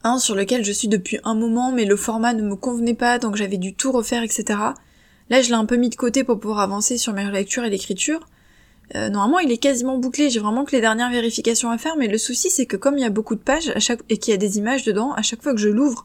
Un 0.03 0.17
sur 0.17 0.33
lequel 0.33 0.65
je 0.65 0.71
suis 0.71 0.87
depuis 0.87 1.19
un 1.23 1.35
moment, 1.35 1.71
mais 1.71 1.85
le 1.85 1.95
format 1.95 2.33
ne 2.33 2.41
me 2.41 2.55
convenait 2.55 2.95
pas, 2.95 3.19
donc 3.19 3.35
j'avais 3.35 3.57
dû 3.57 3.75
tout 3.75 3.91
refaire, 3.91 4.23
etc. 4.23 4.57
Là, 5.29 5.41
je 5.43 5.49
l'ai 5.49 5.53
un 5.53 5.65
peu 5.65 5.75
mis 5.75 5.89
de 5.89 5.95
côté 5.95 6.23
pour 6.23 6.39
pouvoir 6.39 6.61
avancer 6.61 6.97
sur 6.97 7.13
mes 7.13 7.29
lectures 7.29 7.63
et 7.63 7.69
l'écriture. 7.69 8.21
Euh, 8.95 9.09
normalement, 9.09 9.39
il 9.39 9.51
est 9.51 9.57
quasiment 9.57 9.97
bouclé, 9.97 10.29
j'ai 10.29 10.39
vraiment 10.39 10.65
que 10.65 10.75
les 10.75 10.81
dernières 10.81 11.11
vérifications 11.11 11.71
à 11.71 11.77
faire, 11.77 11.95
mais 11.97 12.07
le 12.07 12.17
souci 12.17 12.49
c'est 12.49 12.65
que 12.65 12.75
comme 12.75 12.97
il 12.97 13.01
y 13.01 13.05
a 13.05 13.09
beaucoup 13.09 13.35
de 13.35 13.41
pages 13.41 13.73
et 14.09 14.17
qu'il 14.17 14.31
y 14.31 14.33
a 14.33 14.37
des 14.37 14.57
images 14.57 14.83
dedans, 14.83 15.13
à 15.13 15.21
chaque 15.21 15.41
fois 15.41 15.53
que 15.53 15.59
je 15.59 15.69
l'ouvre, 15.69 16.03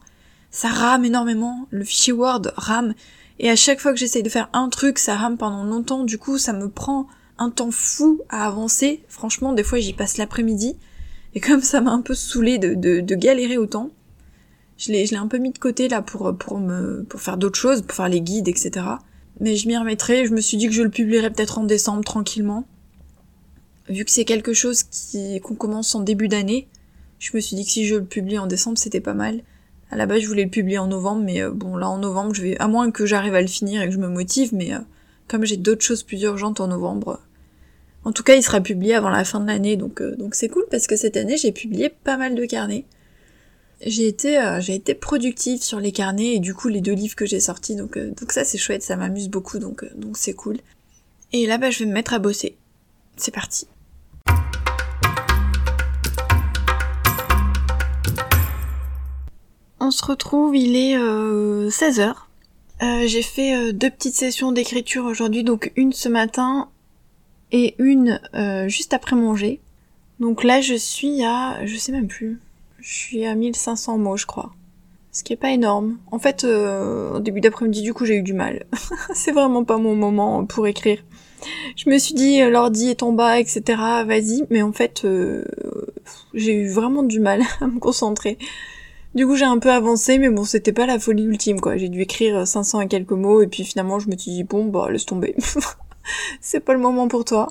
ça 0.51 0.69
rame 0.69 1.03
énormément, 1.03 1.67
le 1.69 1.83
fichier 1.83 2.13
Word 2.13 2.53
rame, 2.55 2.93
et 3.39 3.49
à 3.49 3.55
chaque 3.57 3.81
fois 3.81 3.91
que 3.91 3.99
j'essaye 3.99 4.23
de 4.23 4.29
faire 4.29 4.49
un 4.53 4.69
truc, 4.69 4.99
ça 4.99 5.15
rame 5.15 5.37
pendant 5.37 5.63
longtemps, 5.63 6.05
du 6.05 6.17
coup 6.17 6.37
ça 6.37 6.53
me 6.53 6.69
prend 6.69 7.07
un 7.37 7.49
temps 7.49 7.71
fou 7.71 8.21
à 8.29 8.47
avancer, 8.47 9.03
franchement 9.09 9.51
des 9.51 9.63
fois 9.63 9.79
j'y 9.79 9.93
passe 9.93 10.17
l'après-midi, 10.17 10.77
et 11.35 11.41
comme 11.41 11.61
ça 11.61 11.81
m'a 11.81 11.91
un 11.91 12.01
peu 12.01 12.15
saoulé 12.15 12.57
de, 12.57 12.73
de, 12.73 13.15
galérer 13.15 13.57
autant, 13.57 13.89
je 14.77 14.93
l'ai, 14.93 15.05
je 15.05 15.11
l'ai 15.11 15.17
un 15.17 15.27
peu 15.27 15.39
mis 15.39 15.51
de 15.51 15.57
côté 15.57 15.89
là 15.89 16.01
pour, 16.01 16.37
pour 16.37 16.57
me, 16.57 17.03
pour 17.03 17.19
faire 17.19 17.35
d'autres 17.35 17.59
choses, 17.59 17.81
pour 17.81 17.95
faire 17.97 18.07
les 18.07 18.21
guides, 18.21 18.47
etc. 18.47 18.85
Mais 19.41 19.55
je 19.55 19.67
m'y 19.67 19.77
remettrai, 19.77 20.25
je 20.25 20.33
me 20.33 20.39
suis 20.39 20.55
dit 20.55 20.67
que 20.67 20.73
je 20.73 20.83
le 20.83 20.89
publierai 20.89 21.29
peut-être 21.31 21.57
en 21.57 21.63
décembre 21.63 22.03
tranquillement 22.03 22.65
vu 23.89 24.05
que 24.05 24.11
c'est 24.11 24.25
quelque 24.25 24.53
chose 24.53 24.83
qui 24.83 25.39
qu'on 25.41 25.55
commence 25.55 25.95
en 25.95 26.01
début 26.01 26.27
d'année, 26.27 26.67
je 27.19 27.31
me 27.33 27.39
suis 27.39 27.55
dit 27.55 27.65
que 27.65 27.71
si 27.71 27.85
je 27.85 27.95
le 27.95 28.03
publie 28.03 28.37
en 28.37 28.47
décembre, 28.47 28.77
c'était 28.77 29.01
pas 29.01 29.13
mal. 29.13 29.41
À 29.89 29.95
la 29.95 30.05
base, 30.05 30.21
je 30.21 30.27
voulais 30.27 30.43
le 30.43 30.49
publier 30.49 30.77
en 30.77 30.87
novembre, 30.87 31.23
mais 31.23 31.41
euh, 31.41 31.51
bon, 31.51 31.77
là 31.77 31.89
en 31.89 31.97
novembre, 31.97 32.33
je 32.33 32.41
vais, 32.41 32.57
à 32.59 32.67
moins 32.67 32.91
que 32.91 33.05
j'arrive 33.05 33.35
à 33.35 33.41
le 33.41 33.47
finir 33.47 33.81
et 33.81 33.87
que 33.87 33.93
je 33.93 33.99
me 33.99 34.09
motive, 34.09 34.53
mais 34.53 34.73
euh, 34.73 34.79
comme 35.27 35.45
j'ai 35.45 35.57
d'autres 35.57 35.83
choses 35.83 36.03
plus 36.03 36.21
urgentes 36.23 36.59
en 36.59 36.67
novembre, 36.67 37.21
en 38.03 38.11
tout 38.11 38.23
cas, 38.23 38.35
il 38.35 38.43
sera 38.43 38.61
publié 38.61 38.95
avant 38.95 39.09
la 39.09 39.23
fin 39.23 39.39
de 39.39 39.47
l'année, 39.47 39.75
donc 39.77 40.01
euh, 40.01 40.15
donc 40.15 40.35
c'est 40.35 40.49
cool 40.49 40.65
parce 40.69 40.87
que 40.87 40.95
cette 40.95 41.17
année, 41.17 41.37
j'ai 41.37 41.51
publié 41.51 41.89
pas 41.89 42.17
mal 42.17 42.35
de 42.35 42.45
carnets. 42.45 42.85
J'ai 43.85 44.07
été 44.07 44.39
j'ai 44.59 44.73
été 44.73 44.95
productive 44.95 45.61
sur 45.61 45.79
les 45.79 45.91
carnets 45.91 46.33
et 46.33 46.39
du 46.39 46.55
coup 46.55 46.67
les 46.67 46.81
deux 46.81 46.93
livres 46.93 47.15
que 47.15 47.27
j'ai 47.27 47.39
sortis, 47.39 47.75
donc 47.75 47.95
donc 47.95 48.31
ça 48.31 48.43
c'est 48.43 48.57
chouette, 48.57 48.81
ça 48.81 48.95
m'amuse 48.95 49.29
beaucoup, 49.29 49.59
donc 49.59 49.85
donc 49.95 50.17
c'est 50.17 50.33
cool. 50.33 50.57
Et 51.31 51.45
là, 51.45 51.59
bah, 51.59 51.69
je 51.69 51.79
vais 51.79 51.85
me 51.85 51.93
mettre 51.93 52.13
à 52.13 52.19
bosser. 52.19 52.57
C'est 53.17 53.33
parti. 53.33 53.67
On 59.79 59.91
se 59.91 60.03
retrouve, 60.03 60.55
il 60.55 60.75
est 60.75 60.97
16h. 60.97 62.01
Euh, 62.01 62.13
euh, 62.81 63.07
j'ai 63.07 63.21
fait 63.21 63.55
euh, 63.55 63.73
deux 63.73 63.91
petites 63.91 64.15
sessions 64.15 64.51
d'écriture 64.51 65.05
aujourd'hui, 65.05 65.43
donc 65.43 65.71
une 65.75 65.93
ce 65.93 66.09
matin 66.09 66.69
et 67.51 67.75
une 67.77 68.19
juste 68.67 68.93
après 68.93 69.15
manger. 69.15 69.61
Donc 70.19 70.43
là 70.43 70.61
je 70.61 70.73
suis 70.73 71.23
à, 71.23 71.63
je 71.65 71.77
sais 71.77 71.91
même 71.91 72.07
plus, 72.07 72.39
je 72.79 72.93
suis 72.93 73.25
à 73.25 73.35
1500 73.35 73.99
mots 73.99 74.17
je 74.17 74.25
crois. 74.25 74.51
Ce 75.11 75.23
qui 75.23 75.33
est 75.33 75.37
pas 75.37 75.51
énorme. 75.51 75.97
En 76.11 76.19
fait, 76.19 76.43
au 76.43 77.19
début 77.19 77.39
d'après-midi 77.39 77.83
du 77.83 77.93
coup 77.93 78.05
j'ai 78.05 78.15
eu 78.15 78.23
du 78.23 78.33
mal. 78.33 78.65
C'est 79.13 79.31
vraiment 79.31 79.63
pas 79.63 79.77
mon 79.77 79.95
moment 79.95 80.43
pour 80.45 80.65
écrire. 80.67 81.03
Je 81.75 81.89
me 81.89 81.99
suis 81.99 82.15
dit 82.15 82.41
l'ordi 82.41 82.89
est 82.89 83.03
en 83.03 83.11
bas, 83.11 83.39
etc. 83.39 83.61
Vas-y, 84.05 84.45
mais 84.49 84.63
en 84.63 84.73
fait 84.73 85.05
j'ai 86.33 86.53
eu 86.53 86.67
vraiment 86.67 87.03
du 87.03 87.19
mal 87.19 87.43
à 87.61 87.67
me 87.67 87.79
concentrer. 87.79 88.39
Du 89.17 89.25
coup, 89.25 89.35
j'ai 89.35 89.45
un 89.45 89.57
peu 89.57 89.71
avancé, 89.71 90.19
mais 90.19 90.29
bon, 90.29 90.43
c'était 90.43 90.73
pas 90.73 90.85
la 90.85 90.99
folie 90.99 91.23
ultime, 91.23 91.59
quoi. 91.59 91.75
J'ai 91.75 91.89
dû 91.89 92.01
écrire 92.01 92.47
500 92.47 92.81
et 92.81 92.87
quelques 92.87 93.13
mots, 93.13 93.41
et 93.41 93.47
puis 93.47 93.63
finalement, 93.63 93.97
je 93.97 94.09
me 94.09 94.15
suis 94.15 94.29
dit, 94.29 94.43
bon, 94.43 94.65
bah, 94.65 94.91
laisse 94.91 95.07
tomber. 95.07 95.35
c'est 96.39 96.59
pas 96.59 96.73
le 96.73 96.79
moment 96.79 97.07
pour 97.07 97.25
toi. 97.25 97.47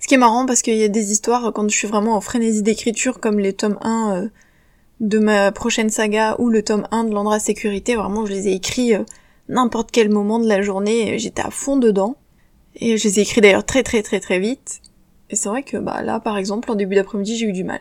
Ce 0.00 0.08
qui 0.08 0.14
est 0.14 0.18
marrant, 0.18 0.46
parce 0.46 0.62
qu'il 0.62 0.76
y 0.76 0.82
a 0.82 0.88
des 0.88 1.12
histoires, 1.12 1.52
quand 1.52 1.70
je 1.70 1.76
suis 1.76 1.86
vraiment 1.86 2.16
en 2.16 2.20
frénésie 2.20 2.64
d'écriture, 2.64 3.20
comme 3.20 3.38
les 3.38 3.52
tomes 3.52 3.78
1 3.82 4.16
euh, 4.16 4.28
de 4.98 5.20
ma 5.20 5.52
prochaine 5.52 5.90
saga, 5.90 6.34
ou 6.40 6.50
le 6.50 6.64
tome 6.64 6.88
1 6.90 7.04
de 7.04 7.14
l'Andra 7.14 7.38
Sécurité, 7.38 7.94
vraiment, 7.94 8.26
je 8.26 8.32
les 8.32 8.48
ai 8.48 8.54
écrits 8.54 8.96
euh, 8.96 9.04
n'importe 9.48 9.92
quel 9.92 10.10
moment 10.10 10.40
de 10.40 10.48
la 10.48 10.60
journée, 10.60 11.20
j'étais 11.20 11.42
à 11.42 11.50
fond 11.50 11.76
dedans. 11.76 12.16
Et 12.74 12.96
je 12.96 13.04
les 13.04 13.20
ai 13.20 13.22
écrits 13.22 13.40
d'ailleurs 13.40 13.64
très 13.64 13.84
très 13.84 14.02
très 14.02 14.18
très 14.18 14.40
vite. 14.40 14.80
Et 15.30 15.36
c'est 15.36 15.48
vrai 15.48 15.62
que, 15.62 15.76
bah, 15.76 16.02
là, 16.02 16.18
par 16.18 16.36
exemple, 16.36 16.68
en 16.68 16.74
début 16.74 16.96
d'après-midi, 16.96 17.36
j'ai 17.36 17.46
eu 17.46 17.52
du 17.52 17.62
mal. 17.62 17.80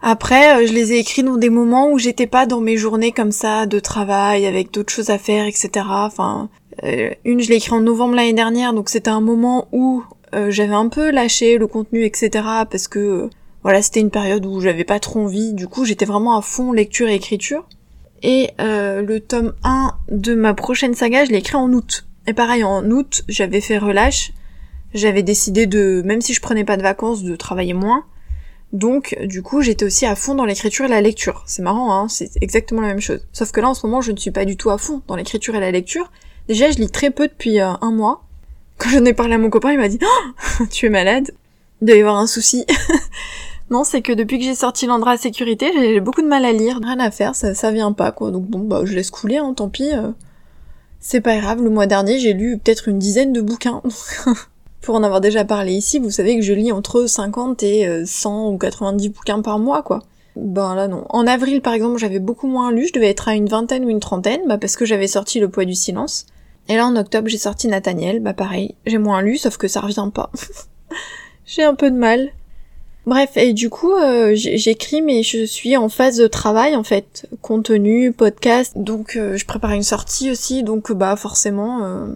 Après, 0.00 0.56
euh, 0.56 0.66
je 0.66 0.72
les 0.72 0.92
ai 0.92 0.98
écrits 0.98 1.22
dans 1.22 1.36
des 1.36 1.50
moments 1.50 1.90
où 1.90 1.98
j'étais 1.98 2.26
pas 2.26 2.46
dans 2.46 2.60
mes 2.60 2.76
journées 2.76 3.12
comme 3.12 3.32
ça 3.32 3.66
de 3.66 3.80
travail 3.80 4.46
avec 4.46 4.72
d'autres 4.72 4.92
choses 4.92 5.10
à 5.10 5.18
faire, 5.18 5.46
etc. 5.46 5.86
Enfin, 5.88 6.48
euh, 6.84 7.10
une 7.24 7.40
je 7.40 7.48
l'ai 7.48 7.56
écrit 7.56 7.72
en 7.72 7.80
novembre 7.80 8.14
l'année 8.14 8.32
dernière, 8.32 8.72
donc 8.72 8.90
c'était 8.90 9.10
un 9.10 9.20
moment 9.20 9.66
où 9.72 10.04
euh, 10.34 10.50
j'avais 10.50 10.74
un 10.74 10.88
peu 10.88 11.10
lâché 11.10 11.58
le 11.58 11.66
contenu, 11.66 12.04
etc. 12.04 12.30
Parce 12.70 12.86
que 12.86 13.28
voilà, 13.64 13.82
c'était 13.82 14.00
une 14.00 14.10
période 14.10 14.46
où 14.46 14.60
j'avais 14.60 14.84
pas 14.84 15.00
trop 15.00 15.20
envie. 15.20 15.52
Du 15.52 15.66
coup, 15.66 15.84
j'étais 15.84 16.04
vraiment 16.04 16.38
à 16.38 16.42
fond 16.42 16.72
lecture 16.72 17.08
et 17.08 17.14
écriture. 17.14 17.66
Et 18.22 18.50
le 18.58 19.18
tome 19.18 19.54
1 19.62 19.94
de 20.10 20.34
ma 20.34 20.54
prochaine 20.54 20.94
saga, 20.94 21.24
je 21.24 21.30
l'ai 21.30 21.38
écrit 21.38 21.56
en 21.56 21.72
août. 21.72 22.06
Et 22.26 22.32
pareil, 22.32 22.64
en 22.64 22.88
août, 22.90 23.24
j'avais 23.28 23.60
fait 23.60 23.78
relâche. 23.78 24.32
J'avais 24.94 25.22
décidé 25.22 25.66
de, 25.66 26.02
même 26.04 26.20
si 26.20 26.34
je 26.34 26.40
prenais 26.40 26.64
pas 26.64 26.76
de 26.76 26.82
vacances, 26.82 27.22
de 27.22 27.36
travailler 27.36 27.74
moins 27.74 28.04
Donc, 28.72 29.16
du 29.22 29.42
coup, 29.42 29.62
j'étais 29.62 29.84
aussi 29.84 30.04
à 30.04 30.14
fond 30.14 30.34
dans 30.34 30.44
l'écriture 30.44 30.84
et 30.84 30.88
la 30.88 31.00
lecture. 31.00 31.42
C'est 31.46 31.62
marrant, 31.62 31.92
hein, 31.92 32.08
c'est 32.08 32.30
exactement 32.42 32.82
la 32.82 32.88
même 32.88 33.00
chose. 33.00 33.26
Sauf 33.32 33.50
que 33.50 33.60
là, 33.60 33.68
en 33.70 33.74
ce 33.74 33.86
moment, 33.86 34.02
je 34.02 34.12
ne 34.12 34.16
suis 34.18 34.30
pas 34.30 34.44
du 34.44 34.56
tout 34.56 34.70
à 34.70 34.78
fond 34.78 35.02
dans 35.06 35.16
l'écriture 35.16 35.54
et 35.54 35.60
la 35.60 35.70
lecture. 35.70 36.10
Déjà, 36.48 36.70
je 36.70 36.78
lis 36.78 36.90
très 36.90 37.10
peu 37.10 37.28
depuis 37.28 37.60
euh, 37.60 37.72
un 37.80 37.90
mois. 37.90 38.24
Quand 38.76 38.90
j'en 38.90 39.04
ai 39.04 39.14
parlé 39.14 39.34
à 39.34 39.38
mon 39.38 39.50
copain, 39.50 39.72
il 39.72 39.78
m'a 39.78 39.88
dit 39.88 39.98
oh, 40.02 40.64
Tu 40.70 40.86
es 40.86 40.90
malade 40.90 41.30
Il 41.80 41.88
doit 41.88 41.96
y 41.96 42.00
avoir 42.00 42.16
un 42.16 42.26
souci. 42.26 42.66
non, 43.70 43.84
c'est 43.84 44.02
que 44.02 44.12
depuis 44.12 44.38
que 44.38 44.44
j'ai 44.44 44.54
sorti 44.54 44.86
l'Andra 44.86 45.16
Sécurité, 45.16 45.70
j'ai 45.74 46.00
beaucoup 46.00 46.22
de 46.22 46.28
mal 46.28 46.44
à 46.44 46.52
lire. 46.52 46.78
Rien 46.82 47.00
à 47.00 47.10
faire, 47.10 47.34
ça, 47.34 47.54
ça 47.54 47.70
vient 47.70 47.92
pas, 47.92 48.12
quoi. 48.12 48.30
Donc 48.30 48.44
bon, 48.44 48.60
bah, 48.60 48.82
je 48.84 48.94
laisse 48.94 49.10
couler, 49.10 49.38
hein, 49.38 49.54
tant 49.54 49.70
pis. 49.70 49.92
Euh. 49.92 50.12
C'est 51.00 51.20
pas 51.20 51.38
grave, 51.38 51.62
le 51.62 51.70
mois 51.70 51.86
dernier, 51.86 52.18
j'ai 52.18 52.34
lu 52.34 52.58
peut-être 52.58 52.88
une 52.88 52.98
dizaine 52.98 53.32
de 53.32 53.40
bouquins. 53.40 53.82
Pour 54.80 54.94
en 54.94 55.02
avoir 55.02 55.20
déjà 55.20 55.44
parlé 55.44 55.72
ici, 55.72 55.98
vous 55.98 56.10
savez 56.10 56.36
que 56.36 56.42
je 56.42 56.52
lis 56.52 56.72
entre 56.72 57.06
50 57.06 57.62
et 57.62 58.04
100 58.06 58.30
euh, 58.30 58.50
ou 58.52 58.58
90 58.58 59.08
bouquins 59.10 59.42
par 59.42 59.58
mois, 59.58 59.82
quoi. 59.82 60.02
Ben 60.38 60.76
là 60.76 60.86
non. 60.86 61.04
En 61.08 61.26
avril 61.26 61.60
par 61.60 61.72
exemple 61.72 61.98
j'avais 61.98 62.20
beaucoup 62.20 62.46
moins 62.46 62.70
lu, 62.70 62.86
je 62.86 62.92
devais 62.92 63.08
être 63.08 63.28
à 63.28 63.34
une 63.34 63.48
vingtaine 63.48 63.84
ou 63.84 63.88
une 63.88 63.98
trentaine, 63.98 64.42
bah 64.46 64.56
parce 64.56 64.76
que 64.76 64.84
j'avais 64.84 65.08
sorti 65.08 65.40
Le 65.40 65.48
poids 65.48 65.64
du 65.64 65.74
silence. 65.74 66.26
Et 66.68 66.76
là 66.76 66.86
en 66.86 66.94
octobre 66.96 67.28
j'ai 67.28 67.38
sorti 67.38 67.66
Nathaniel, 67.66 68.20
bah 68.20 68.34
pareil, 68.34 68.76
j'ai 68.86 68.98
moins 68.98 69.20
lu 69.20 69.36
sauf 69.36 69.56
que 69.56 69.66
ça 69.66 69.80
revient 69.80 70.10
pas. 70.14 70.30
j'ai 71.46 71.64
un 71.64 71.74
peu 71.74 71.90
de 71.90 71.96
mal. 71.96 72.30
Bref, 73.04 73.36
et 73.36 73.52
du 73.52 73.68
coup 73.68 73.92
euh, 73.92 74.32
j'écris 74.34 75.02
mais 75.02 75.24
je 75.24 75.44
suis 75.44 75.76
en 75.76 75.88
phase 75.88 76.18
de 76.18 76.28
travail 76.28 76.76
en 76.76 76.84
fait, 76.84 77.26
contenu, 77.42 78.12
podcast, 78.12 78.74
donc 78.76 79.16
euh, 79.16 79.36
je 79.36 79.44
prépare 79.44 79.72
une 79.72 79.82
sortie 79.82 80.30
aussi, 80.30 80.62
donc 80.62 80.92
bah 80.92 81.16
forcément 81.16 82.06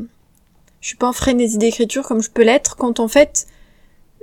je 0.83 0.89
suis 0.89 0.97
pas 0.99 1.09
en 1.09 1.13
frénésie 1.13 1.57
d'écriture 1.57 2.03
comme 2.03 2.21
je 2.21 2.31
peux 2.31 2.43
l'être 2.43 2.77
quand 2.77 3.01
en 3.01 3.09
fait 3.09 3.47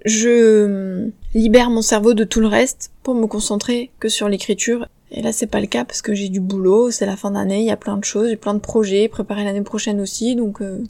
je 0.06 1.10
libère 1.34 1.72
mon 1.72 1.82
cerveau 1.82 2.14
de 2.14 2.24
tout 2.24 2.40
le 2.40 2.48
reste 2.48 2.92
pour 3.02 3.16
me 3.16 3.26
concentrer 3.26 3.90
que 4.00 4.08
sur 4.08 4.30
l'écriture. 4.30 4.88
Et 5.12 5.24
là 5.24 5.32
c'est 5.32 5.48
pas 5.48 5.60
le 5.60 5.66
cas 5.66 5.86
parce 5.86 6.04
que 6.04 6.14
j'ai 6.14 6.30
du 6.30 6.40
boulot, 6.40 6.92
c'est 6.92 7.08
la 7.08 7.18
fin 7.18 7.32
d'année, 7.32 7.62
il 7.62 7.66
y 7.66 7.72
a 7.72 7.78
plein 7.78 7.98
de 7.98 8.04
choses, 8.04 8.30
j'ai 8.30 8.36
plein 8.36 8.54
de 8.54 8.60
projets, 8.60 9.08
préparer 9.08 9.44
l'année 9.44 9.64
prochaine 9.64 10.00
aussi, 10.00 10.36
donc 10.36 10.62
euh, 10.62 10.84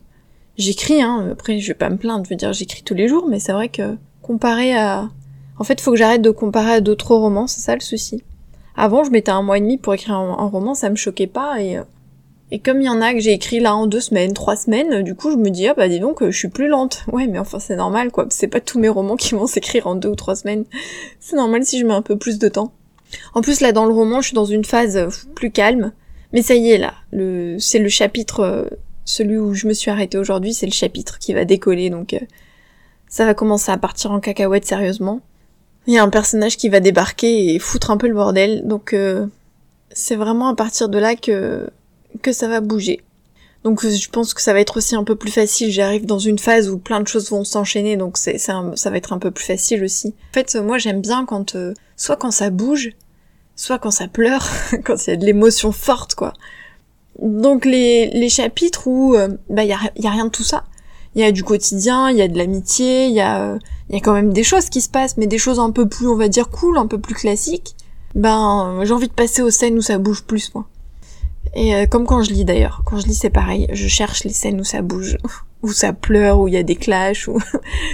j'écris 0.58 1.01
hein. 1.01 1.29
Après 1.32 1.60
je 1.60 1.67
vais 1.69 1.73
pas 1.73 1.89
me 1.89 1.95
plaindre, 1.95 2.25
je 2.25 2.29
veux 2.29 2.36
dire 2.36 2.51
j'écris 2.51 2.84
tous 2.84 2.95
les 2.95 3.08
jours, 3.08 3.27
mais 3.29 3.39
c'est 3.39 3.53
vrai 3.53 3.69
que 3.69 3.95
comparé 4.21 4.75
à 4.75 5.10
en 5.60 5.65
fait, 5.65 5.82
faut 5.82 5.91
que 5.91 5.97
j'arrête 5.97 6.21
de 6.21 6.32
comparer 6.32 6.71
à 6.71 6.82
d'autres 6.82 7.13
romans, 7.13 7.45
c'est 7.45 7.60
ça 7.60 7.75
le 7.75 7.82
souci. 7.82 8.23
Avant, 8.77 9.03
je 9.03 9.12
mettais 9.12 9.32
un 9.32 9.41
mois 9.41 9.58
et 9.58 9.62
demi 9.62 9.77
pour 9.77 9.93
écrire 9.93 10.15
un, 10.15 10.38
un 10.39 10.47
roman, 10.47 10.73
ça 10.73 10.89
me 10.89 10.95
choquait 10.95 11.27
pas, 11.27 11.62
et 11.62 11.77
euh, 11.77 11.84
et 12.51 12.59
comme 12.59 12.81
il 12.81 12.85
y 12.85 12.89
en 12.89 13.01
a 13.01 13.13
que 13.13 13.19
j'ai 13.19 13.33
écrit 13.33 13.59
là 13.59 13.75
en 13.75 13.85
deux 13.85 13.99
semaines, 13.99 14.33
trois 14.33 14.55
semaines, 14.55 15.03
du 15.03 15.13
coup 15.13 15.31
je 15.31 15.38
me 15.38 15.49
dis 15.49 15.67
ah 15.67 15.75
bah 15.75 15.88
dis 15.88 15.99
donc 15.99 16.23
je 16.23 16.35
suis 16.35 16.47
plus 16.47 16.67
lente. 16.67 17.05
Ouais 17.12 17.27
mais 17.27 17.39
enfin 17.39 17.59
c'est 17.59 17.75
normal 17.75 18.12
quoi, 18.12 18.25
c'est 18.29 18.47
pas 18.47 18.59
tous 18.59 18.79
mes 18.79 18.89
romans 18.89 19.15
qui 19.15 19.35
vont 19.35 19.47
s'écrire 19.47 19.88
en 19.88 19.95
deux 19.95 20.09
ou 20.09 20.15
trois 20.15 20.35
semaines. 20.35 20.65
C'est 21.19 21.35
normal 21.35 21.63
si 21.63 21.79
je 21.79 21.85
mets 21.85 21.93
un 21.93 22.01
peu 22.01 22.17
plus 22.17 22.39
de 22.39 22.49
temps. 22.49 22.73
En 23.33 23.41
plus 23.41 23.62
là 23.62 23.71
dans 23.71 23.85
le 23.85 23.93
roman 23.93 24.21
je 24.21 24.27
suis 24.27 24.35
dans 24.35 24.45
une 24.45 24.65
phase 24.65 24.97
euh, 24.97 25.09
plus 25.35 25.51
calme. 25.51 25.91
Mais 26.31 26.43
ça 26.43 26.53
y 26.53 26.69
est 26.69 26.77
là, 26.77 26.93
le 27.12 27.57
c'est 27.59 27.79
le 27.79 27.89
chapitre 27.89 28.41
euh, 28.41 28.65
celui 29.05 29.38
où 29.38 29.55
je 29.55 29.67
me 29.67 29.73
suis 29.73 29.89
arrêtée 29.89 30.17
aujourd'hui, 30.19 30.53
c'est 30.53 30.67
le 30.67 30.71
chapitre 30.71 31.17
qui 31.17 31.33
va 31.33 31.45
décoller 31.45 31.89
donc 31.89 32.13
euh, 32.13 32.19
ça 33.07 33.25
va 33.25 33.33
commencer 33.33 33.71
à 33.71 33.77
partir 33.77 34.12
en 34.12 34.19
cacahuète 34.19 34.65
sérieusement. 34.65 35.21
Il 35.88 35.93
y 35.93 35.97
a 35.97 36.03
un 36.03 36.09
personnage 36.09 36.57
qui 36.57 36.69
va 36.69 36.79
débarquer 36.79 37.53
et 37.53 37.59
foutre 37.59 37.89
un 37.89 37.97
peu 37.97 38.07
le 38.07 38.13
bordel 38.13 38.67
donc 38.67 38.95
c'est 39.91 40.15
vraiment 40.15 40.49
à 40.49 40.55
partir 40.55 40.88
de 40.89 40.99
là 40.99 41.15
que 41.15 41.67
que 42.21 42.31
ça 42.31 42.47
va 42.47 42.61
bouger. 42.61 43.01
Donc 43.63 43.85
je 43.85 44.09
pense 44.09 44.33
que 44.33 44.41
ça 44.41 44.53
va 44.53 44.61
être 44.61 44.77
aussi 44.77 44.95
un 44.95 45.03
peu 45.03 45.15
plus 45.15 45.31
facile. 45.31 45.71
J'arrive 45.71 46.05
dans 46.05 46.19
une 46.19 46.39
phase 46.39 46.69
où 46.69 46.77
plein 46.77 47.01
de 47.01 47.07
choses 47.07 47.29
vont 47.29 47.43
s'enchaîner, 47.43 47.97
donc 47.97 48.17
c'est, 48.17 48.37
ça 48.37 48.61
va 48.61 48.97
être 48.97 49.11
un 49.11 49.19
peu 49.19 49.31
plus 49.31 49.45
facile 49.45 49.83
aussi. 49.83 50.15
En 50.31 50.33
fait, 50.33 50.55
moi 50.55 50.77
j'aime 50.77 51.01
bien 51.01 51.25
quand 51.25 51.55
euh, 51.55 51.73
soit 51.97 52.15
quand 52.15 52.31
ça 52.31 52.49
bouge, 52.49 52.91
soit 53.55 53.77
quand 53.77 53.91
ça 53.91 54.07
pleure, 54.07 54.47
quand 54.85 55.05
il 55.05 55.09
y 55.09 55.13
a 55.13 55.17
de 55.17 55.25
l'émotion 55.25 55.71
forte, 55.71 56.15
quoi. 56.15 56.33
Donc 57.21 57.65
les, 57.65 58.07
les 58.11 58.29
chapitres 58.29 58.87
où 58.87 59.15
euh, 59.15 59.27
bah 59.49 59.65
y 59.65 59.73
a, 59.73 59.79
y 59.97 60.07
a 60.07 60.11
rien 60.11 60.25
de 60.25 60.31
tout 60.31 60.43
ça. 60.43 60.63
Il 61.15 61.21
y 61.21 61.25
a 61.25 61.31
du 61.31 61.43
quotidien, 61.43 62.09
il 62.11 62.17
y 62.17 62.21
a 62.21 62.27
de 62.27 62.37
l'amitié, 62.37 63.07
il 63.07 63.13
y 63.13 63.19
a 63.19 63.57
y 63.89 63.95
a 63.95 63.99
quand 63.99 64.13
même 64.13 64.31
des 64.31 64.43
choses 64.43 64.69
qui 64.69 64.79
se 64.79 64.89
passent, 64.89 65.17
mais 65.17 65.27
des 65.27 65.39
choses 65.39 65.59
un 65.59 65.71
peu 65.71 65.87
plus, 65.87 66.07
on 66.07 66.15
va 66.15 66.29
dire 66.29 66.49
cool, 66.49 66.77
un 66.77 66.87
peu 66.87 66.99
plus 66.99 67.15
classiques. 67.15 67.75
Ben 68.15 68.79
j'ai 68.83 68.93
envie 68.93 69.07
de 69.07 69.13
passer 69.13 69.41
aux 69.41 69.49
scènes 69.49 69.77
où 69.77 69.81
ça 69.81 69.97
bouge 69.97 70.23
plus, 70.23 70.53
moi. 70.53 70.65
Et 71.53 71.75
euh, 71.75 71.85
comme 71.85 72.05
quand 72.05 72.23
je 72.23 72.31
lis 72.31 72.45
d'ailleurs, 72.45 72.81
quand 72.85 72.97
je 72.97 73.07
lis 73.07 73.15
c'est 73.15 73.29
pareil, 73.29 73.67
je 73.71 73.88
cherche 73.88 74.23
les 74.23 74.33
scènes 74.33 74.59
où 74.59 74.63
ça 74.63 74.81
bouge, 74.81 75.17
où 75.63 75.71
ça 75.71 75.93
pleure, 75.93 76.39
où 76.39 76.47
il 76.47 76.53
y 76.53 76.57
a 76.57 76.63
des 76.63 76.75
clashs, 76.75 77.27
ou... 77.27 77.39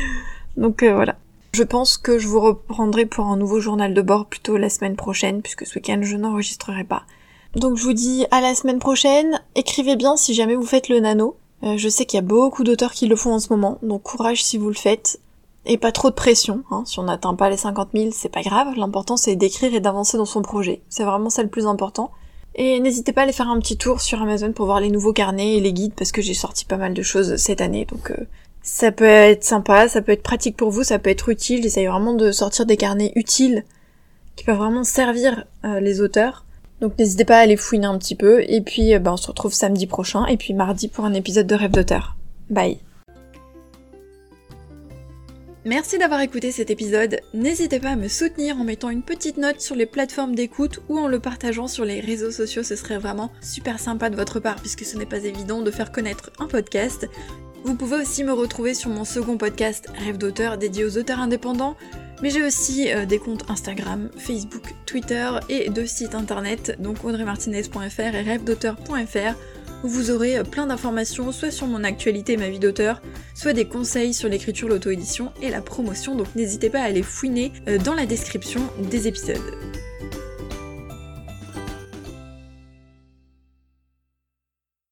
donc 0.57 0.83
euh, 0.83 0.93
voilà. 0.93 1.15
Je 1.53 1.63
pense 1.63 1.97
que 1.97 2.19
je 2.19 2.27
vous 2.27 2.41
reprendrai 2.41 3.05
pour 3.05 3.27
un 3.27 3.37
nouveau 3.37 3.61
journal 3.61 3.93
de 3.93 4.01
bord 4.01 4.25
plutôt 4.25 4.57
la 4.57 4.69
semaine 4.69 4.97
prochaine, 4.97 5.41
puisque 5.41 5.65
ce 5.65 5.75
week-end 5.75 6.01
je 6.01 6.17
n'enregistrerai 6.17 6.83
pas. 6.83 7.03
Donc 7.55 7.77
je 7.77 7.83
vous 7.83 7.93
dis 7.93 8.25
à 8.31 8.41
la 8.41 8.53
semaine 8.55 8.79
prochaine, 8.79 9.41
écrivez 9.55 9.95
bien 9.95 10.17
si 10.17 10.33
jamais 10.33 10.55
vous 10.55 10.65
faites 10.65 10.89
le 10.89 10.99
nano. 10.99 11.37
Euh, 11.63 11.77
je 11.77 11.87
sais 11.87 12.05
qu'il 12.05 12.17
y 12.17 12.19
a 12.19 12.25
beaucoup 12.25 12.65
d'auteurs 12.65 12.91
qui 12.91 13.07
le 13.07 13.15
font 13.15 13.33
en 13.33 13.39
ce 13.39 13.47
moment, 13.51 13.77
donc 13.81 14.03
courage 14.03 14.43
si 14.43 14.57
vous 14.57 14.67
le 14.67 14.75
faites. 14.75 15.21
Et 15.65 15.77
pas 15.77 15.93
trop 15.93 16.09
de 16.09 16.15
pression, 16.15 16.63
hein. 16.69 16.83
si 16.85 16.99
on 16.99 17.03
n'atteint 17.03 17.33
pas 17.33 17.49
les 17.49 17.57
50 17.57 17.89
000, 17.95 18.09
c'est 18.11 18.29
pas 18.29 18.43
grave, 18.43 18.75
l'important 18.75 19.17
c'est 19.17 19.35
d'écrire 19.35 19.73
et 19.73 19.79
d'avancer 19.79 20.17
dans 20.17 20.25
son 20.25 20.41
projet. 20.41 20.81
C'est 20.89 21.05
vraiment 21.05 21.29
ça 21.29 21.41
le 21.41 21.49
plus 21.49 21.65
important. 21.65 22.11
Et 22.55 22.79
n'hésitez 22.79 23.11
pas 23.11 23.21
à 23.21 23.23
aller 23.25 23.33
faire 23.33 23.49
un 23.49 23.59
petit 23.59 23.77
tour 23.77 23.99
sur 24.01 24.21
Amazon 24.21 24.53
pour 24.53 24.65
voir 24.65 24.79
les 24.79 24.89
nouveaux 24.89 25.11
carnets 25.11 25.57
et 25.57 25.59
les 25.59 25.73
guides 25.73 25.93
parce 25.93 26.13
que 26.13 26.21
j'ai 26.21 26.33
sorti 26.33 26.63
pas 26.63 26.77
mal 26.77 26.93
de 26.93 27.01
choses 27.01 27.35
cette 27.35 27.59
année. 27.59 27.85
Donc 27.85 28.11
euh, 28.11 28.25
ça 28.63 28.93
peut 28.93 29.03
être 29.03 29.43
sympa, 29.43 29.89
ça 29.89 30.01
peut 30.01 30.13
être 30.13 30.23
pratique 30.23 30.55
pour 30.55 30.71
vous, 30.71 30.83
ça 30.83 30.97
peut 30.97 31.09
être 31.09 31.27
utile. 31.27 31.63
J'essaye 31.63 31.87
vraiment 31.87 32.13
de 32.13 32.31
sortir 32.31 32.65
des 32.65 32.77
carnets 32.77 33.11
utiles 33.15 33.65
qui 34.37 34.45
peuvent 34.45 34.57
vraiment 34.57 34.85
servir 34.85 35.45
euh, 35.65 35.81
les 35.81 35.99
auteurs. 35.99 36.45
Donc 36.79 36.97
n'hésitez 36.97 37.25
pas 37.25 37.37
à 37.37 37.41
aller 37.41 37.57
fouiner 37.57 37.87
un 37.87 37.97
petit 37.97 38.15
peu. 38.15 38.41
Et 38.47 38.61
puis 38.61 38.93
euh, 38.93 38.99
bah, 38.99 39.11
on 39.11 39.17
se 39.17 39.27
retrouve 39.27 39.53
samedi 39.53 39.85
prochain 39.85 40.25
et 40.25 40.37
puis 40.37 40.53
mardi 40.53 40.87
pour 40.87 41.03
un 41.03 41.13
épisode 41.13 41.47
de 41.47 41.55
Rêve 41.55 41.71
d'auteur. 41.71 42.15
Bye 42.49 42.79
Merci 45.67 45.97
d'avoir 45.97 46.21
écouté 46.21 46.51
cet 46.51 46.69
épisode. 46.69 47.21
N'hésitez 47.33 47.79
pas 47.79 47.89
à 47.89 47.95
me 47.95 48.07
soutenir 48.07 48.59
en 48.59 48.63
mettant 48.63 48.91
une 48.91 49.01
petite 49.01 49.37
note 49.37 49.61
sur 49.61 49.75
les 49.75 49.87
plateformes 49.87 50.35
d'écoute 50.35 50.79
ou 50.89 50.99
en 50.99 51.07
le 51.07 51.19
partageant 51.19 51.67
sur 51.67 51.85
les 51.85 52.01
réseaux 52.01 52.29
sociaux. 52.29 52.61
Ce 52.61 52.75
serait 52.75 52.99
vraiment 52.99 53.31
super 53.41 53.79
sympa 53.79 54.11
de 54.11 54.15
votre 54.15 54.39
part 54.39 54.57
puisque 54.57 54.85
ce 54.85 54.95
n'est 54.95 55.07
pas 55.07 55.23
évident 55.23 55.63
de 55.63 55.71
faire 55.71 55.91
connaître 55.91 56.29
un 56.37 56.45
podcast. 56.45 57.09
Vous 57.63 57.73
pouvez 57.73 57.95
aussi 57.95 58.23
me 58.23 58.31
retrouver 58.31 58.75
sur 58.75 58.91
mon 58.91 59.05
second 59.05 59.37
podcast 59.37 59.87
Rêve 60.05 60.19
d'auteur 60.19 60.59
dédié 60.59 60.85
aux 60.85 60.99
auteurs 60.99 61.19
indépendants. 61.19 61.75
Mais 62.21 62.29
j'ai 62.29 62.43
aussi 62.43 62.93
euh, 62.93 63.07
des 63.07 63.17
comptes 63.17 63.49
Instagram, 63.49 64.11
Facebook, 64.17 64.75
Twitter 64.85 65.31
et 65.49 65.71
deux 65.71 65.87
sites 65.87 66.13
internet, 66.13 66.77
donc 66.79 67.03
audreymartinez.fr 67.03 67.99
et 67.99 68.21
rêvedauteur.fr 68.21 69.35
où 69.83 69.87
vous 69.87 70.11
aurez 70.11 70.37
euh, 70.37 70.43
plein 70.43 70.67
d'informations 70.67 71.31
soit 71.31 71.51
sur 71.51 71.67
mon 71.67 71.83
actualité 71.83 72.33
et 72.33 72.37
ma 72.37 72.49
vie 72.49 72.59
d'auteur, 72.59 73.01
soit 73.33 73.53
des 73.53 73.65
conseils 73.65 74.13
sur 74.13 74.29
l'écriture, 74.29 74.69
l'auto-édition 74.69 75.31
et 75.41 75.49
la 75.49 75.61
promotion, 75.61 76.15
donc 76.15 76.27
n'hésitez 76.35 76.69
pas 76.69 76.81
à 76.81 76.85
aller 76.85 77.03
fouiner 77.03 77.51
euh, 77.67 77.77
dans 77.77 77.93
la 77.93 78.05
description 78.05 78.61
des 78.89 79.07
épisodes. 79.07 79.41